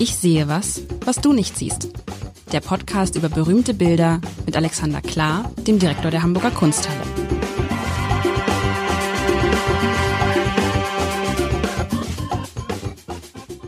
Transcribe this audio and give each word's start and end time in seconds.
Ich 0.00 0.16
sehe 0.16 0.48
was, 0.48 0.82
was 1.04 1.16
du 1.16 1.32
nicht 1.32 1.56
siehst. 1.56 1.88
Der 2.52 2.60
Podcast 2.60 3.16
über 3.16 3.28
berühmte 3.28 3.74
Bilder 3.74 4.20
mit 4.46 4.56
Alexander 4.56 5.00
Klar, 5.00 5.52
dem 5.66 5.78
Direktor 5.78 6.10
der 6.10 6.22
Hamburger 6.22 6.50
Kunsthalle. 6.50 7.00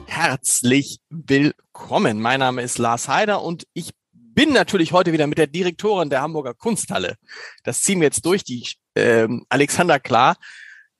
Herzlich 0.07 0.99
willkommen. 1.09 2.21
Mein 2.21 2.41
Name 2.41 2.63
ist 2.63 2.79
Lars 2.79 3.09
Heider 3.09 3.43
und 3.43 3.67
ich 3.73 3.91
bin 4.13 4.53
natürlich 4.53 4.93
heute 4.93 5.13
wieder 5.13 5.27
mit 5.27 5.39
der 5.39 5.47
Direktorin 5.47 6.11
der 6.11 6.23
Hamburger 6.23 6.55
Kunsthalle. 6.55 7.17
Das 7.65 7.83
ziehen 7.83 8.01
wir 8.01 8.07
jetzt 8.07 8.25
durch. 8.25 8.45
Die 8.45 8.67
ähm, 8.95 9.45
Alexander 9.49 9.99
Klar 9.99 10.37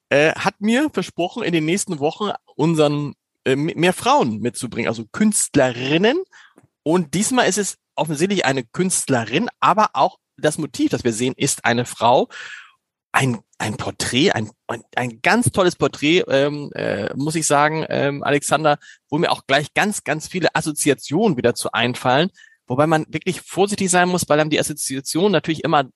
äh, 0.09 0.33
hat 0.33 0.61
mir 0.61 0.91
versprochen, 0.93 1.43
in 1.43 1.53
den 1.53 1.65
nächsten 1.65 2.01
Wochen 2.01 2.31
unseren 2.57 3.15
äh, 3.45 3.57
mehr 3.57 3.93
Frauen 3.93 4.41
mitzubringen, 4.41 4.89
also 4.89 5.07
Künstlerinnen. 5.13 6.23
Und 6.83 7.15
diesmal 7.15 7.49
ist 7.49 7.59
es 7.59 7.79
offensichtlich 7.95 8.45
eine 8.45 8.65
Künstlerin, 8.65 9.49
aber 9.61 9.91
auch 9.95 10.19
das 10.37 10.59
Motiv, 10.59 10.91
das 10.91 11.05
wir 11.05 11.13
sehen, 11.13 11.35
ist 11.37 11.65
eine 11.65 11.85
Frau. 11.85 12.29
Ein, 13.13 13.41
ein 13.59 13.77
Porträt, 13.77 14.31
ein, 14.33 14.51
ein, 14.69 14.83
ein 14.95 15.21
ganz 15.21 15.51
tolles 15.51 15.75
Porträt, 15.75 16.25
ähm, 16.29 16.71
äh, 16.75 17.13
muss 17.17 17.35
ich 17.35 17.47
sagen, 17.47 17.85
ähm, 17.89 18.23
Alexander, 18.23 18.79
wo 19.09 19.19
mir 19.19 19.33
auch 19.33 19.47
gleich 19.47 19.75
ganz, 19.75 20.05
ganz 20.05 20.29
viele 20.29 20.55
Assoziationen 20.55 21.37
wieder 21.37 21.55
zu 21.55 21.73
einfallen, 21.73 22.31
wobei 22.69 22.87
man 22.87 23.07
wirklich 23.09 23.41
vorsichtig 23.41 23.91
sein 23.91 24.09
muss, 24.09 24.29
weil 24.29 24.39
einem 24.39 24.51
die 24.51 24.61
Assoziationen 24.61 25.33
natürlich 25.33 25.65
immer 25.65 25.89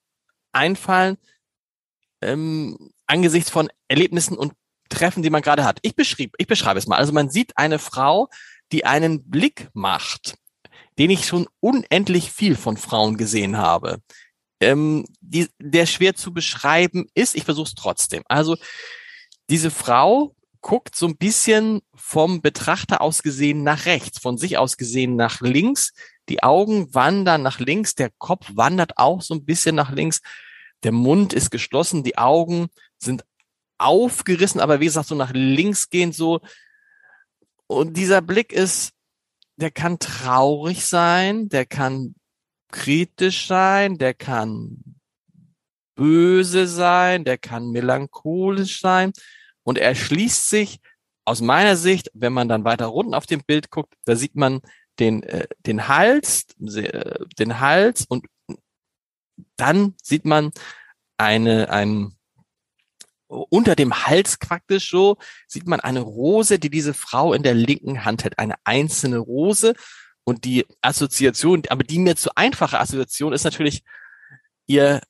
einfallen, 0.52 1.16
ähm, 2.20 2.90
angesichts 3.06 3.50
von 3.50 3.68
Erlebnissen 3.86 4.36
und 4.36 4.54
Treffen, 4.88 5.22
die 5.22 5.30
man 5.30 5.42
gerade 5.42 5.64
hat. 5.64 5.78
Ich 5.82 5.96
beschrieb, 5.96 6.34
ich 6.38 6.46
beschreibe 6.46 6.78
es 6.78 6.86
mal. 6.86 6.96
Also 6.96 7.12
man 7.12 7.30
sieht 7.30 7.56
eine 7.56 7.78
Frau, 7.78 8.28
die 8.72 8.84
einen 8.84 9.28
Blick 9.30 9.68
macht, 9.72 10.36
den 10.98 11.10
ich 11.10 11.26
schon 11.26 11.46
unendlich 11.60 12.30
viel 12.30 12.56
von 12.56 12.76
Frauen 12.76 13.16
gesehen 13.16 13.56
habe. 13.56 13.98
Ähm, 14.60 15.04
die, 15.20 15.48
der 15.58 15.86
schwer 15.86 16.14
zu 16.14 16.32
beschreiben 16.32 17.06
ist, 17.14 17.34
ich 17.34 17.44
versuche 17.44 17.68
es 17.68 17.74
trotzdem. 17.74 18.22
Also 18.28 18.56
diese 19.50 19.70
Frau 19.70 20.34
guckt 20.60 20.96
so 20.96 21.06
ein 21.06 21.18
bisschen 21.18 21.82
vom 21.94 22.40
Betrachter 22.40 23.02
aus 23.02 23.22
gesehen 23.22 23.64
nach 23.64 23.84
rechts, 23.84 24.18
von 24.18 24.38
sich 24.38 24.56
aus 24.56 24.76
gesehen 24.78 25.16
nach 25.16 25.40
links. 25.40 25.92
Die 26.30 26.42
Augen 26.42 26.94
wandern 26.94 27.42
nach 27.42 27.58
links, 27.58 27.94
der 27.94 28.10
Kopf 28.16 28.50
wandert 28.54 28.96
auch 28.96 29.20
so 29.20 29.34
ein 29.34 29.44
bisschen 29.44 29.74
nach 29.74 29.90
links. 29.90 30.20
Der 30.82 30.92
Mund 30.92 31.34
ist 31.34 31.50
geschlossen, 31.50 32.02
die 32.02 32.16
Augen 32.16 32.68
sind 32.98 33.24
aufgerissen, 33.84 34.60
aber 34.60 34.80
wie 34.80 34.86
gesagt, 34.86 35.08
so 35.08 35.14
nach 35.14 35.32
links 35.32 35.90
gehend 35.90 36.14
so. 36.14 36.40
Und 37.66 37.96
dieser 37.96 38.22
Blick 38.22 38.52
ist, 38.52 38.92
der 39.56 39.70
kann 39.70 39.98
traurig 39.98 40.84
sein, 40.84 41.48
der 41.48 41.66
kann 41.66 42.14
kritisch 42.70 43.46
sein, 43.46 43.98
der 43.98 44.14
kann 44.14 44.82
böse 45.94 46.66
sein, 46.66 47.24
der 47.24 47.38
kann 47.38 47.70
melancholisch 47.70 48.80
sein. 48.80 49.12
Und 49.62 49.78
er 49.78 49.94
schließt 49.94 50.50
sich 50.50 50.80
aus 51.24 51.40
meiner 51.40 51.76
Sicht, 51.76 52.10
wenn 52.14 52.32
man 52.32 52.48
dann 52.48 52.64
weiter 52.64 52.92
unten 52.92 53.14
auf 53.14 53.26
dem 53.26 53.42
Bild 53.44 53.70
guckt, 53.70 53.94
da 54.04 54.16
sieht 54.16 54.34
man 54.34 54.60
den, 54.98 55.22
äh, 55.22 55.46
den 55.66 55.88
Hals, 55.88 56.46
äh, 56.60 57.24
den 57.38 57.60
Hals 57.60 58.04
und 58.06 58.26
dann 59.56 59.94
sieht 60.02 60.24
man 60.24 60.50
eine, 61.16 61.70
ein, 61.70 62.16
unter 63.34 63.74
dem 63.74 64.06
Hals 64.06 64.36
praktisch 64.36 64.90
so, 64.90 65.16
sieht 65.46 65.66
man 65.66 65.80
eine 65.80 66.00
Rose, 66.00 66.58
die 66.58 66.70
diese 66.70 66.94
Frau 66.94 67.32
in 67.32 67.42
der 67.42 67.54
linken 67.54 68.04
Hand 68.04 68.24
hält. 68.24 68.38
Eine 68.38 68.54
einzelne 68.64 69.18
Rose. 69.18 69.74
Und 70.24 70.44
die 70.44 70.64
Assoziation, 70.80 71.62
aber 71.68 71.84
die 71.84 71.98
mir 71.98 72.16
zu 72.16 72.34
einfache 72.34 72.80
Assoziation 72.80 73.34
ist 73.34 73.44
natürlich, 73.44 73.82
ihr 74.66 75.02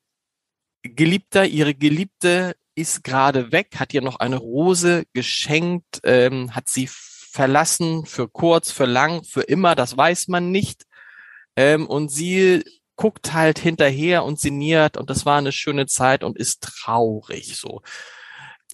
Geliebter, 0.83 1.47
ihre 1.47 1.75
Geliebte 1.75 2.57
ist 2.75 3.05
gerade 3.05 3.53
weg, 3.53 3.77
hat 3.79 3.95
ihr 3.95 4.03
noch 4.03 4.17
eine 4.17 4.37
Rose 4.37 5.05
geschenkt, 5.13 6.01
ähm, 6.03 6.55
hat 6.55 6.69
sie 6.69 6.89
verlassen 6.89 8.07
für 8.07 8.29
kurz, 8.29 8.71
für 8.71 8.87
lang, 8.87 9.25
für 9.25 9.43
immer, 9.43 9.75
das 9.75 9.97
weiß 9.97 10.29
man 10.29 10.51
nicht. 10.51 10.85
Ähm, 11.57 11.87
und 11.87 12.11
sie 12.11 12.65
guckt 12.97 13.33
halt 13.33 13.59
hinterher 13.59 14.25
und 14.25 14.39
sinniert 14.41 14.97
und 14.97 15.11
das 15.11 15.27
war 15.27 15.39
eine 15.39 15.53
schöne 15.53 15.87
Zeit 15.87 16.25
und 16.25 16.39
ist 16.39 16.63
traurig 16.63 17.57
so. 17.57 17.83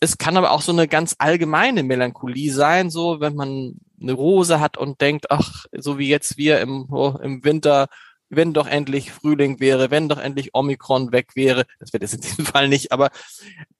Es 0.00 0.18
kann 0.18 0.36
aber 0.36 0.52
auch 0.52 0.62
so 0.62 0.72
eine 0.72 0.88
ganz 0.88 1.14
allgemeine 1.18 1.82
Melancholie 1.82 2.52
sein, 2.52 2.90
so 2.90 3.20
wenn 3.20 3.34
man 3.34 3.74
eine 4.00 4.12
Rose 4.12 4.60
hat 4.60 4.78
und 4.78 5.00
denkt, 5.00 5.30
ach, 5.30 5.66
so 5.72 5.98
wie 5.98 6.08
jetzt 6.08 6.38
wir 6.38 6.60
im, 6.60 6.86
oh, 6.90 7.18
im 7.22 7.44
Winter, 7.44 7.88
wenn 8.30 8.54
doch 8.54 8.66
endlich 8.66 9.12
Frühling 9.12 9.60
wäre, 9.60 9.90
wenn 9.90 10.08
doch 10.08 10.18
endlich 10.18 10.54
Omikron 10.54 11.12
weg 11.12 11.34
wäre. 11.34 11.66
Das 11.80 11.92
wird 11.92 12.02
es 12.02 12.14
in 12.14 12.20
diesem 12.20 12.46
Fall 12.46 12.68
nicht, 12.68 12.92
aber, 12.92 13.10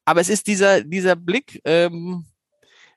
aber 0.05 0.21
es 0.21 0.29
ist 0.29 0.47
dieser, 0.47 0.83
dieser 0.83 1.17
Blick, 1.17 1.61
ähm, 1.65 2.27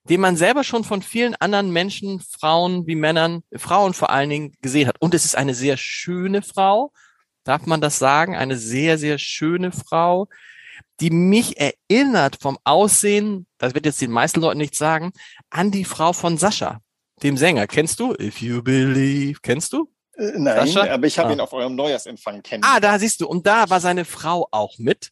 den 0.09 0.19
man 0.19 0.35
selber 0.35 0.65
schon 0.65 0.83
von 0.83 1.01
vielen 1.01 1.35
anderen 1.35 1.71
Menschen, 1.71 2.19
Frauen 2.19 2.87
wie 2.87 2.95
Männern, 2.95 3.43
Frauen 3.55 3.93
vor 3.93 4.09
allen 4.09 4.29
Dingen 4.29 4.53
gesehen 4.61 4.87
hat. 4.87 4.99
Und 4.99 5.13
es 5.13 5.23
ist 5.23 5.37
eine 5.37 5.53
sehr 5.53 5.77
schöne 5.77 6.41
Frau, 6.41 6.91
darf 7.43 7.65
man 7.65 7.81
das 7.81 7.99
sagen, 7.99 8.35
eine 8.35 8.57
sehr, 8.57 8.97
sehr 8.97 9.17
schöne 9.17 9.71
Frau, 9.71 10.27
die 10.99 11.09
mich 11.09 11.57
erinnert 11.59 12.37
vom 12.41 12.57
Aussehen, 12.63 13.47
das 13.57 13.73
wird 13.73 13.85
jetzt 13.85 14.01
den 14.01 14.11
meisten 14.11 14.41
Leuten 14.41 14.59
nicht 14.59 14.75
sagen, 14.75 15.11
an 15.49 15.71
die 15.71 15.85
Frau 15.85 16.13
von 16.13 16.37
Sascha, 16.37 16.79
dem 17.21 17.37
Sänger. 17.37 17.67
Kennst 17.67 17.99
du? 17.99 18.13
If 18.19 18.41
you 18.41 18.61
believe. 18.61 19.39
Kennst 19.41 19.73
du? 19.73 19.89
Äh, 20.15 20.33
nein, 20.37 20.67
Sascha? 20.67 20.93
aber 20.93 21.07
ich 21.07 21.17
habe 21.17 21.29
ah. 21.29 21.33
ihn 21.33 21.39
auf 21.39 21.53
eurem 21.53 21.75
Neujahrsempfang 21.75 22.41
kennengelernt. 22.43 22.77
Ah, 22.77 22.79
da 22.79 22.99
siehst 22.99 23.21
du. 23.21 23.27
Und 23.27 23.47
da 23.47 23.69
war 23.69 23.79
seine 23.79 24.05
Frau 24.05 24.47
auch 24.51 24.77
mit. 24.77 25.09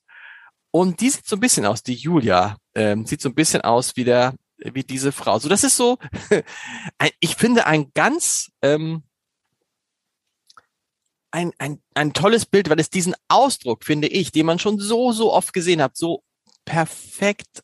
Und 0.71 1.01
die 1.01 1.09
sieht 1.09 1.27
so 1.27 1.35
ein 1.35 1.41
bisschen 1.41 1.65
aus, 1.65 1.83
die 1.83 1.95
Julia, 1.95 2.57
ähm, 2.75 3.05
sieht 3.05 3.21
so 3.21 3.29
ein 3.29 3.35
bisschen 3.35 3.61
aus 3.61 3.95
wie 3.97 4.05
der, 4.05 4.33
wie 4.57 4.83
diese 4.83 5.11
Frau. 5.11 5.37
So, 5.37 5.49
das 5.49 5.65
ist 5.65 5.75
so, 5.75 5.97
ich 7.19 7.35
finde 7.35 7.65
ein 7.65 7.91
ganz, 7.93 8.51
ähm, 8.61 9.03
ein, 11.31 11.51
ein, 11.57 11.81
ein 11.95 12.13
tolles 12.13 12.45
Bild, 12.45 12.69
weil 12.69 12.79
es 12.79 12.89
diesen 12.89 13.15
Ausdruck, 13.27 13.83
finde 13.85 14.07
ich, 14.07 14.31
den 14.31 14.45
man 14.45 14.59
schon 14.59 14.79
so, 14.79 15.11
so 15.11 15.33
oft 15.33 15.53
gesehen 15.53 15.81
hat, 15.81 15.97
so 15.97 16.23
perfekt 16.65 17.63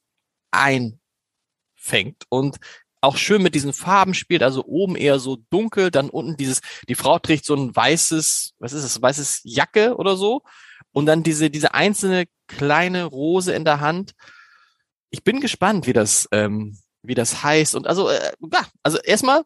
einfängt 0.51 2.23
und 2.29 2.57
auch 3.01 3.17
schön 3.17 3.43
mit 3.43 3.53
diesen 3.53 3.73
Farben 3.73 4.13
spielt, 4.13 4.41
also 4.41 4.65
oben 4.65 4.95
eher 4.95 5.19
so 5.19 5.37
dunkel, 5.49 5.91
dann 5.91 6.09
unten 6.09 6.35
dieses, 6.35 6.61
die 6.89 6.95
Frau 6.95 7.19
trägt 7.19 7.45
so 7.45 7.55
ein 7.55 7.75
weißes, 7.75 8.53
was 8.57 8.73
ist 8.73 8.83
das, 8.83 9.01
weißes 9.01 9.41
Jacke 9.43 9.95
oder 9.97 10.15
so 10.17 10.41
und 10.93 11.05
dann 11.05 11.21
diese, 11.21 11.49
diese 11.49 11.73
einzelne 11.73 12.25
kleine 12.47 13.03
Rose 13.03 13.53
in 13.53 13.65
der 13.65 13.81
Hand. 13.81 14.13
Ich 15.09 15.23
bin 15.23 15.41
gespannt, 15.41 15.85
wie 15.85 15.93
das, 15.93 16.27
ähm, 16.31 16.77
wie 17.03 17.15
das 17.15 17.43
heißt 17.43 17.75
und 17.75 17.85
also, 17.85 18.09
äh, 18.09 18.31
ja, 18.51 18.65
also 18.81 18.97
erstmal 18.97 19.43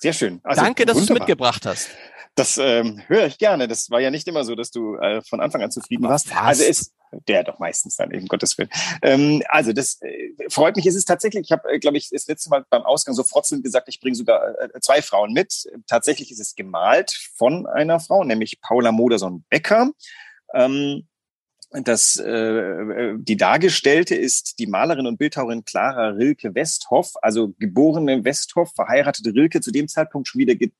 sehr 0.00 0.14
schön. 0.14 0.40
Also, 0.44 0.62
danke, 0.62 0.86
dass 0.86 0.96
du 0.96 1.02
es 1.02 1.10
mitgebracht 1.10 1.66
hast. 1.66 1.90
Das 2.34 2.58
ähm, 2.58 3.02
höre 3.06 3.26
ich 3.26 3.38
gerne. 3.38 3.68
Das 3.68 3.90
war 3.90 4.00
ja 4.00 4.10
nicht 4.10 4.26
immer 4.28 4.44
so, 4.44 4.54
dass 4.54 4.70
du 4.70 4.96
äh, 4.96 5.20
von 5.22 5.40
Anfang 5.40 5.62
an 5.62 5.70
zufrieden 5.70 6.04
warst. 6.04 6.34
Also 6.34 6.64
ist 6.64 6.94
der 7.26 7.42
doch 7.44 7.58
meistens 7.58 7.96
dann 7.96 8.12
eben, 8.12 8.26
Gottes 8.28 8.56
Willen. 8.56 8.70
Ähm, 9.02 9.42
also 9.48 9.72
das 9.72 10.00
äh, 10.02 10.32
freut 10.48 10.76
mich. 10.76 10.86
Es 10.86 10.94
ist 10.94 11.06
tatsächlich, 11.06 11.44
ich 11.46 11.52
habe, 11.52 11.68
äh, 11.68 11.78
glaube 11.78 11.96
ich, 11.96 12.08
das 12.10 12.26
letzte 12.28 12.50
Mal 12.50 12.64
beim 12.70 12.82
Ausgang 12.82 13.14
so 13.14 13.24
frotzelnd 13.24 13.64
gesagt, 13.64 13.88
ich 13.88 14.00
bringe 14.00 14.14
sogar 14.14 14.58
äh, 14.60 14.80
zwei 14.80 15.02
Frauen 15.02 15.32
mit. 15.32 15.64
Tatsächlich 15.86 16.30
ist 16.30 16.40
es 16.40 16.54
gemalt 16.54 17.12
von 17.34 17.66
einer 17.66 18.00
Frau, 18.00 18.24
nämlich 18.24 18.60
Paula 18.60 18.92
Moderson-Becker. 18.92 19.90
Ähm, 20.54 21.06
das, 21.72 22.16
äh, 22.16 23.14
die 23.16 23.36
Dargestellte 23.36 24.16
ist 24.16 24.58
die 24.58 24.66
Malerin 24.66 25.06
und 25.06 25.18
Bildhauerin 25.18 25.64
Clara 25.64 26.08
Rilke 26.08 26.54
Westhoff, 26.54 27.12
also 27.22 27.54
geborene 27.58 28.24
Westhoff, 28.24 28.72
verheiratete 28.74 29.32
Rilke, 29.32 29.60
zu 29.60 29.70
dem 29.70 29.86
Zeitpunkt 29.86 30.26
schon 30.26 30.40
wieder 30.40 30.54
getrennt 30.54 30.74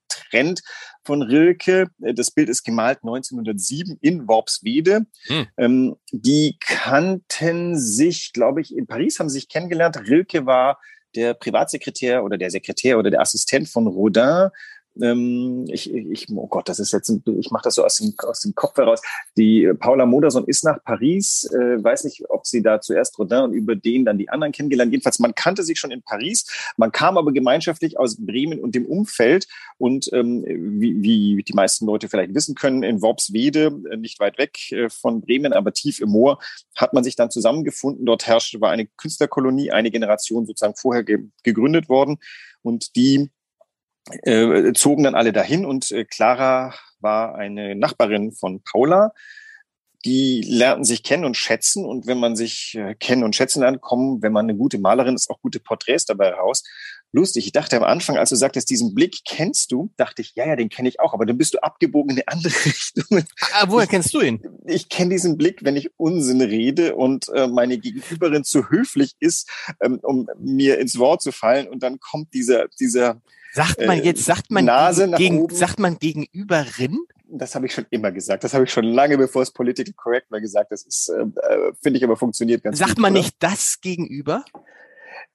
von 1.05 1.23
Rilke. 1.23 1.89
Das 1.99 2.31
Bild 2.31 2.49
ist 2.49 2.65
gemalt 2.65 2.99
1907 3.03 3.99
in 4.01 4.29
Worpswede. 4.29 5.07
Hm. 5.27 5.47
Ähm, 5.57 5.97
die 6.13 6.57
kannten 6.61 7.79
sich, 7.79 8.33
glaube 8.33 8.61
ich, 8.61 8.77
in 8.77 8.87
Paris 8.87 9.19
haben 9.19 9.29
sie 9.29 9.39
sich 9.39 9.49
kennengelernt. 9.49 9.99
Rilke 10.09 10.47
war 10.47 10.79
der 11.15 11.35
Privatsekretär 11.35 12.25
oder 12.25 12.39
der 12.39 12.51
Sekretär 12.51 12.99
oder 12.99 13.11
der 13.11 13.21
Assistent 13.21 13.69
von 13.69 13.87
Rodin 13.87 14.49
ähm, 15.01 15.67
ich, 15.69 15.93
ich, 15.93 16.27
oh 16.35 16.47
Gott, 16.47 16.69
das 16.69 16.79
ist 16.79 16.93
jetzt, 16.93 17.09
ein, 17.09 17.23
ich 17.39 17.51
mache 17.51 17.65
das 17.65 17.75
so 17.75 17.85
aus 17.85 17.97
dem, 17.97 18.15
aus 18.27 18.41
dem 18.41 18.55
Kopf 18.55 18.77
heraus. 18.77 19.01
Die 19.37 19.71
Paula 19.79 20.07
Moderson 20.07 20.45
ist 20.47 20.65
nach 20.65 20.83
Paris, 20.85 21.49
äh, 21.53 21.83
weiß 21.83 22.05
nicht, 22.05 22.29
ob 22.29 22.47
sie 22.47 22.63
da 22.63 22.81
zuerst 22.81 23.19
Rodin 23.19 23.39
und 23.39 23.53
über 23.53 23.77
den 23.77 24.05
dann 24.05 24.19
die 24.19 24.29
anderen 24.29 24.53
kennengelernt. 24.53 24.93
Jedenfalls, 24.93 25.19
man 25.19 25.35
kannte 25.35 25.63
sich 25.63 25.79
schon 25.79 25.91
in 25.91 26.03
Paris, 26.03 26.47
man 26.77 26.93
kam 26.93 27.19
aber 27.19 27.33
gemeinschaftlich 27.33 27.99
aus 27.99 28.17
Bremen 28.19 28.61
und 28.61 28.75
dem 28.75 28.87
Umfeld 28.87 29.47
und 29.79 30.13
ähm, 30.13 30.45
wie, 30.45 31.03
wie 31.03 31.43
die 31.43 31.55
meisten 31.55 31.87
Leute 31.87 32.09
vielleicht 32.09 32.35
wissen 32.35 32.55
können, 32.55 32.83
in 32.83 33.03
Worpswede, 33.03 33.81
äh, 33.91 33.97
nicht 33.97 34.21
weit 34.21 34.39
weg 34.39 34.73
äh, 34.73 34.89
von 34.89 35.21
Bremen, 35.21 35.53
aber 35.53 35.73
tief 35.73 36.01
im 36.01 36.11
Moor, 36.11 36.39
hat 36.77 36.93
man 36.93 37.05
sich 37.05 37.17
dann 37.17 37.31
zusammengefunden. 37.31 38.07
Dort 38.07 38.27
herrschte, 38.27 38.61
war 38.61 38.71
eine 38.71 38.87
Künstlerkolonie, 38.87 39.71
eine 39.71 39.91
Generation 39.91 40.47
sozusagen 40.47 40.77
vorher 40.77 41.05
ge 41.05 41.21
gegründet 41.43 41.89
worden 41.89 42.19
und 42.63 42.97
die 42.97 43.31
äh, 44.23 44.73
zogen 44.73 45.05
dann 45.05 45.15
alle 45.15 45.33
dahin 45.33 45.65
und 45.67 45.91
äh, 45.91 46.05
Clara 46.05 46.75
war 47.01 47.35
eine 47.35 47.75
Nachbarin 47.75 48.33
von 48.33 48.63
Paula. 48.63 49.13
Die 50.05 50.43
lernten 50.47 50.85
sich 50.85 51.03
kennen 51.03 51.25
und 51.25 51.37
schätzen 51.37 51.85
und 51.85 52.07
wenn 52.07 52.19
man 52.19 52.35
sich 52.35 52.75
äh, 52.75 52.95
kennen 52.95 53.23
und 53.23 53.37
schätzen 53.37 53.61
lernt, 53.61 53.83
kommen, 53.83 54.23
wenn 54.23 54.33
man 54.33 54.47
eine 54.47 54.57
gute 54.57 54.79
Malerin 54.79 55.15
ist, 55.15 55.29
auch 55.29 55.43
gute 55.43 55.61
Porträts 55.61 56.07
dabei 56.07 56.33
raus. 56.33 56.63
Lustig, 57.13 57.47
ich 57.47 57.53
dachte 57.53 57.77
am 57.77 57.83
Anfang, 57.83 58.17
als 58.17 58.31
du 58.31 58.37
sagtest, 58.37 58.71
diesen 58.71 58.95
Blick 58.95 59.19
kennst 59.27 59.73
du, 59.73 59.93
dachte 59.97 60.23
ich, 60.23 60.35
ja, 60.37 60.47
ja, 60.47 60.55
den 60.55 60.69
kenne 60.69 60.89
ich 60.89 61.01
auch, 61.01 61.13
aber 61.13 61.27
dann 61.27 61.37
bist 61.37 61.55
du 61.55 61.59
abgebogen 61.63 62.17
in 62.17 62.23
eine 62.23 62.29
andere 62.29 62.55
Richtung. 62.65 63.25
Ah, 63.53 63.67
woher 63.69 63.89
kennst 63.89 64.15
du 64.15 64.21
ihn? 64.21 64.41
Ich 64.65 64.89
kenne 64.89 65.11
diesen 65.11 65.37
Blick, 65.37 65.65
wenn 65.65 65.77
ich 65.77 65.91
Unsinn 65.99 66.41
rede 66.41 66.95
und 66.95 67.29
äh, 67.35 67.49
meine 67.49 67.79
Gegenüberin 67.79 68.45
zu 68.45 68.71
höflich 68.71 69.17
ist, 69.19 69.51
ähm, 69.81 69.99
um 70.03 70.29
mir 70.39 70.79
ins 70.79 70.99
Wort 70.99 71.21
zu 71.21 71.33
fallen 71.33 71.69
und 71.69 71.83
dann 71.83 71.99
kommt 71.99 72.33
dieser, 72.33 72.69
dieser 72.79 73.21
Sagt 73.53 73.85
man 73.87 73.99
äh, 73.99 74.05
jetzt, 74.05 74.25
sagt 74.25 74.51
man 74.51 74.65
Nase 74.65 75.11
gegen, 75.17 75.49
sagt 75.51 75.79
man 75.79 75.99
gegenüberin? 75.99 77.01
Das 77.27 77.55
habe 77.55 77.67
ich 77.67 77.75
schon 77.75 77.87
immer 77.91 78.11
gesagt. 78.11 78.45
Das 78.45 78.55
habe 78.55 78.65
ich 78.65 78.71
schon 78.73 78.85
lange 78.85 79.17
bevor 79.17 79.43
es 79.43 79.51
political 79.53 79.95
correct 79.95 80.31
war 80.31 80.41
gesagt. 80.41 80.73
Das 80.73 80.83
ist, 80.83 81.09
äh, 81.09 81.23
äh 81.23 81.73
finde 81.81 81.99
ich 81.99 82.05
aber 82.05 82.17
funktioniert 82.17 82.63
ganz 82.63 82.79
Sagt 82.79 82.97
gut, 82.97 82.99
man 83.01 83.13
oder? 83.13 83.21
nicht 83.21 83.37
das 83.39 83.81
gegenüber? 83.81 84.45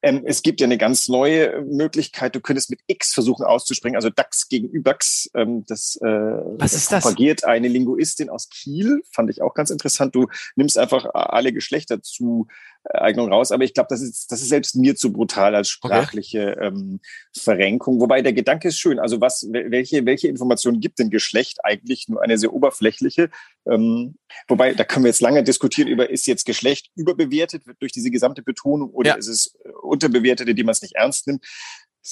Ähm, 0.01 0.21
es 0.25 0.43
gibt 0.43 0.61
ja 0.61 0.65
eine 0.65 0.77
ganz 0.77 1.07
neue 1.07 1.61
Möglichkeit. 1.61 2.35
Du 2.35 2.39
könntest 2.39 2.69
mit 2.69 2.79
X 2.87 3.13
versuchen 3.13 3.45
auszuspringen, 3.45 3.95
also 3.95 4.09
DAX 4.09 4.49
gegen 4.49 4.69
Überx. 4.69 5.29
Ähm, 5.33 5.65
das, 5.67 5.95
äh, 5.95 6.05
Was 6.05 6.73
ist 6.73 6.91
das? 6.91 7.03
propagiert 7.03 7.43
eine 7.43 7.67
Linguistin 7.67 8.29
aus 8.29 8.49
Kiel. 8.49 9.01
Fand 9.11 9.29
ich 9.29 9.41
auch 9.41 9.53
ganz 9.53 9.69
interessant. 9.69 10.13
Du 10.13 10.27
nimmst 10.55 10.77
einfach 10.77 11.05
alle 11.13 11.53
Geschlechter 11.53 12.01
zu 12.01 12.47
Eignung 12.91 13.31
raus. 13.31 13.51
Aber 13.51 13.63
ich 13.63 13.73
glaube, 13.73 13.87
das 13.89 14.01
ist, 14.01 14.31
das 14.31 14.41
ist 14.41 14.49
selbst 14.49 14.75
mir 14.75 14.95
zu 14.95 15.11
brutal 15.11 15.55
als 15.55 15.69
sprachliche 15.69 16.55
okay. 16.57 16.67
ähm, 16.67 16.99
Verrenkung. 17.35 17.99
Wobei 17.99 18.21
der 18.21 18.33
Gedanke 18.33 18.69
ist 18.69 18.77
schön. 18.77 18.99
Also 18.99 19.21
was, 19.21 19.47
welche, 19.49 20.05
welche 20.05 20.27
Informationen 20.27 20.79
gibt 20.79 20.99
denn 20.99 21.09
Geschlecht 21.09 21.59
eigentlich? 21.63 22.07
Nur 22.07 22.21
eine 22.21 22.37
sehr 22.37 22.53
oberflächliche. 22.53 23.29
Ähm, 23.67 24.15
wobei, 24.47 24.73
da 24.73 24.83
können 24.83 25.05
wir 25.05 25.09
jetzt 25.09 25.21
lange 25.21 25.43
diskutieren 25.43 25.87
über, 25.87 26.09
ist 26.09 26.27
jetzt 26.27 26.45
Geschlecht 26.45 26.89
überbewertet 26.95 27.63
durch 27.79 27.91
diese 27.91 28.11
gesamte 28.11 28.43
Betonung 28.43 28.91
oder 28.91 29.11
ja. 29.11 29.15
ist 29.15 29.27
es 29.27 29.57
unterbewertet, 29.81 30.47
indem 30.47 30.67
man 30.67 30.73
es 30.73 30.81
nicht 30.81 30.95
ernst 30.95 31.27
nimmt? 31.27 31.45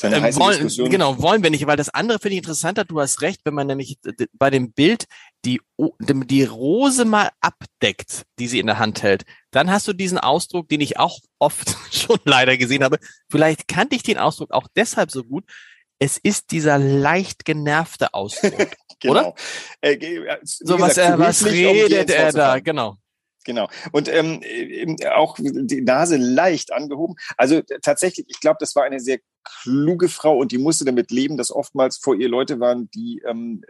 Ähm, 0.02 0.36
wollen, 0.36 0.68
genau, 0.90 1.22
wollen 1.22 1.44
wir 1.44 1.52
nicht, 1.52 1.68
weil 1.68 1.78
das 1.78 1.90
andere 1.90 2.18
finde 2.18 2.34
ich 2.34 2.38
interessanter. 2.40 2.84
Du 2.84 3.00
hast 3.00 3.22
recht, 3.22 3.42
wenn 3.44 3.54
man 3.54 3.68
nämlich 3.68 4.00
bei 4.34 4.50
dem 4.50 4.72
Bild 4.72 5.06
die, 5.46 5.62
die 5.78 6.44
Rose 6.44 7.06
mal 7.06 7.30
abdeckt, 7.42 8.24
die 8.40 8.48
sie 8.48 8.60
in 8.60 8.66
der 8.66 8.80
Hand 8.80 9.04
hält, 9.04 9.24
dann 9.52 9.72
hast 9.72 9.88
du 9.88 9.94
diesen 9.94 10.18
Ausdruck, 10.18 10.68
den 10.68 10.82
ich 10.82 10.98
auch 10.98 11.20
oft 11.38 11.76
schon 11.92 12.18
leider 12.24 12.58
gesehen 12.58 12.84
habe. 12.84 12.98
Vielleicht 13.30 13.68
kannte 13.68 13.96
ich 13.96 14.02
den 14.02 14.18
Ausdruck 14.18 14.52
auch 14.52 14.68
deshalb 14.76 15.12
so 15.12 15.24
gut. 15.24 15.46
Es 16.00 16.18
ist 16.18 16.50
dieser 16.50 16.80
leicht 16.80 17.46
genervte 17.46 18.16
Ausdruck, 18.16 18.72
genau. 19.00 19.12
oder? 19.14 19.36
Äh, 19.82 20.38
so 20.44 20.80
was, 20.80 20.96
gesagt, 20.96 21.20
was 21.20 21.46
redet 21.46 22.10
er 22.10 22.32
da? 22.32 22.60
Genau. 22.60 22.98
Genau. 23.46 23.70
Und 23.92 24.08
ähm, 24.08 24.42
auch 25.14 25.38
die 25.40 25.82
Nase 25.82 26.18
leicht 26.18 26.72
angehoben. 26.72 27.16
Also 27.38 27.62
tatsächlich, 27.82 28.26
ich 28.30 28.40
glaube, 28.40 28.58
das 28.60 28.76
war 28.76 28.84
eine 28.84 29.00
sehr 29.00 29.20
kluge 29.44 30.10
Frau 30.10 30.38
und 30.38 30.52
die 30.52 30.58
musste 30.58 30.86
damit 30.86 31.12
leben, 31.12 31.38
dass 31.38 31.52
oftmals 31.52 31.98
vor 31.98 32.16
ihr 32.16 32.30
Leute 32.30 32.60
waren, 32.60 32.90
die 32.92 33.22
ähm, 33.28 33.64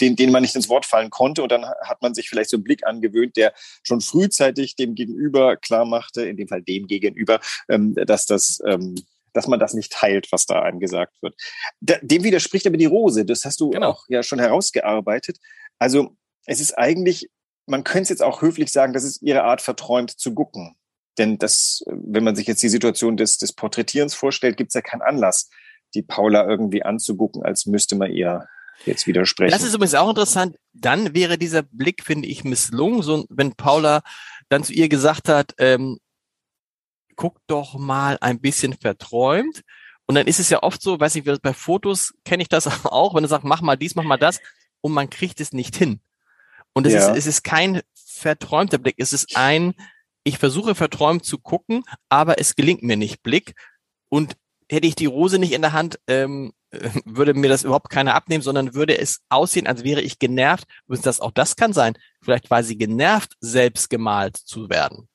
denen, 0.00 0.16
denen 0.16 0.32
man 0.32 0.42
nicht 0.42 0.54
ins 0.54 0.68
Wort 0.68 0.86
fallen 0.86 1.10
konnte. 1.10 1.42
Und 1.42 1.52
dann 1.52 1.64
hat 1.64 2.02
man 2.02 2.14
sich 2.14 2.28
vielleicht 2.28 2.50
so 2.50 2.56
einen 2.56 2.64
Blick 2.64 2.86
angewöhnt, 2.86 3.36
der 3.36 3.52
schon 3.82 4.00
frühzeitig 4.00 4.76
dem 4.76 4.94
Gegenüber 4.94 5.56
klar 5.56 5.84
machte, 5.84 6.22
in 6.22 6.36
dem 6.36 6.48
Fall 6.48 6.62
dem 6.62 6.86
Gegenüber, 6.86 7.40
ähm, 7.68 7.94
dass 7.94 8.26
das 8.26 8.60
ähm, 8.66 8.94
dass 9.34 9.46
man 9.46 9.58
das 9.58 9.72
nicht 9.72 9.90
teilt, 9.90 10.30
was 10.30 10.44
da 10.44 10.60
einem 10.60 10.78
gesagt 10.78 11.14
wird. 11.22 11.34
dem 11.80 12.22
widerspricht 12.22 12.66
aber 12.66 12.76
die 12.76 12.84
Rose. 12.84 13.24
Das 13.24 13.46
hast 13.46 13.60
du 13.60 13.70
genau. 13.70 13.92
auch 13.92 14.04
ja 14.08 14.22
schon 14.22 14.38
herausgearbeitet. 14.38 15.38
Also 15.78 16.14
es 16.44 16.60
ist 16.60 16.76
eigentlich 16.76 17.30
man 17.66 17.84
könnte 17.84 18.10
jetzt 18.10 18.22
auch 18.22 18.42
höflich 18.42 18.72
sagen, 18.72 18.92
das 18.92 19.04
ist 19.04 19.22
ihre 19.22 19.44
Art, 19.44 19.62
verträumt 19.62 20.10
zu 20.10 20.34
gucken. 20.34 20.76
Denn 21.18 21.38
das, 21.38 21.84
wenn 21.86 22.24
man 22.24 22.36
sich 22.36 22.46
jetzt 22.46 22.62
die 22.62 22.68
Situation 22.68 23.16
des, 23.16 23.38
des 23.38 23.52
Porträtierens 23.52 24.14
vorstellt, 24.14 24.56
gibt 24.56 24.70
es 24.70 24.74
ja 24.74 24.80
keinen 24.80 25.02
Anlass, 25.02 25.50
die 25.94 26.02
Paula 26.02 26.48
irgendwie 26.48 26.82
anzugucken, 26.82 27.42
als 27.42 27.66
müsste 27.66 27.96
man 27.96 28.10
ihr 28.10 28.46
jetzt 28.86 29.06
widersprechen. 29.06 29.52
Das 29.52 29.62
ist 29.62 29.74
übrigens 29.74 29.94
auch 29.94 30.08
interessant. 30.08 30.56
Dann 30.72 31.14
wäre 31.14 31.38
dieser 31.38 31.62
Blick, 31.62 32.02
finde 32.02 32.28
ich, 32.28 32.44
misslungen, 32.44 33.02
so 33.02 33.26
wenn 33.28 33.54
Paula 33.54 34.02
dann 34.48 34.64
zu 34.64 34.72
ihr 34.72 34.88
gesagt 34.88 35.28
hat, 35.28 35.54
ähm, 35.58 35.98
guck 37.16 37.38
doch 37.46 37.74
mal 37.74 38.18
ein 38.20 38.40
bisschen 38.40 38.72
verträumt. 38.74 39.62
Und 40.06 40.14
dann 40.14 40.26
ist 40.26 40.40
es 40.40 40.50
ja 40.50 40.62
oft 40.62 40.82
so, 40.82 40.98
weiß 40.98 41.14
ich, 41.14 41.24
bei 41.24 41.52
Fotos 41.52 42.14
kenne 42.24 42.42
ich 42.42 42.48
das 42.48 42.66
auch, 42.84 43.14
wenn 43.14 43.22
du 43.22 43.28
sagst, 43.28 43.44
mach 43.44 43.60
mal 43.60 43.76
dies, 43.76 43.94
mach 43.94 44.04
mal 44.04 44.16
das, 44.16 44.40
und 44.80 44.92
man 44.92 45.10
kriegt 45.10 45.40
es 45.40 45.52
nicht 45.52 45.76
hin. 45.76 46.00
Und 46.72 46.86
es, 46.86 46.94
ja. 46.94 47.10
ist, 47.10 47.18
es 47.18 47.26
ist 47.26 47.44
kein 47.44 47.82
verträumter 47.94 48.78
Blick, 48.78 48.96
es 48.98 49.12
ist 49.12 49.36
ein, 49.36 49.74
ich 50.24 50.38
versuche 50.38 50.74
verträumt 50.74 51.24
zu 51.24 51.38
gucken, 51.38 51.84
aber 52.08 52.38
es 52.38 52.54
gelingt 52.54 52.82
mir 52.82 52.96
nicht 52.96 53.22
Blick. 53.22 53.54
Und 54.08 54.36
hätte 54.70 54.86
ich 54.86 54.94
die 54.94 55.06
Rose 55.06 55.38
nicht 55.38 55.52
in 55.52 55.62
der 55.62 55.72
Hand, 55.72 55.98
ähm, 56.06 56.52
würde 57.04 57.34
mir 57.34 57.48
das 57.48 57.64
überhaupt 57.64 57.90
keiner 57.90 58.14
abnehmen, 58.14 58.42
sondern 58.42 58.74
würde 58.74 58.98
es 58.98 59.20
aussehen, 59.28 59.66
als 59.66 59.84
wäre 59.84 60.00
ich 60.00 60.18
genervt. 60.18 60.64
Und 60.86 61.04
das, 61.04 61.20
auch 61.20 61.30
das 61.30 61.56
kann 61.56 61.72
sein. 61.72 61.94
Vielleicht 62.22 62.50
war 62.50 62.62
sie 62.62 62.78
genervt, 62.78 63.34
selbst 63.40 63.90
gemalt 63.90 64.36
zu 64.36 64.70
werden. 64.70 65.08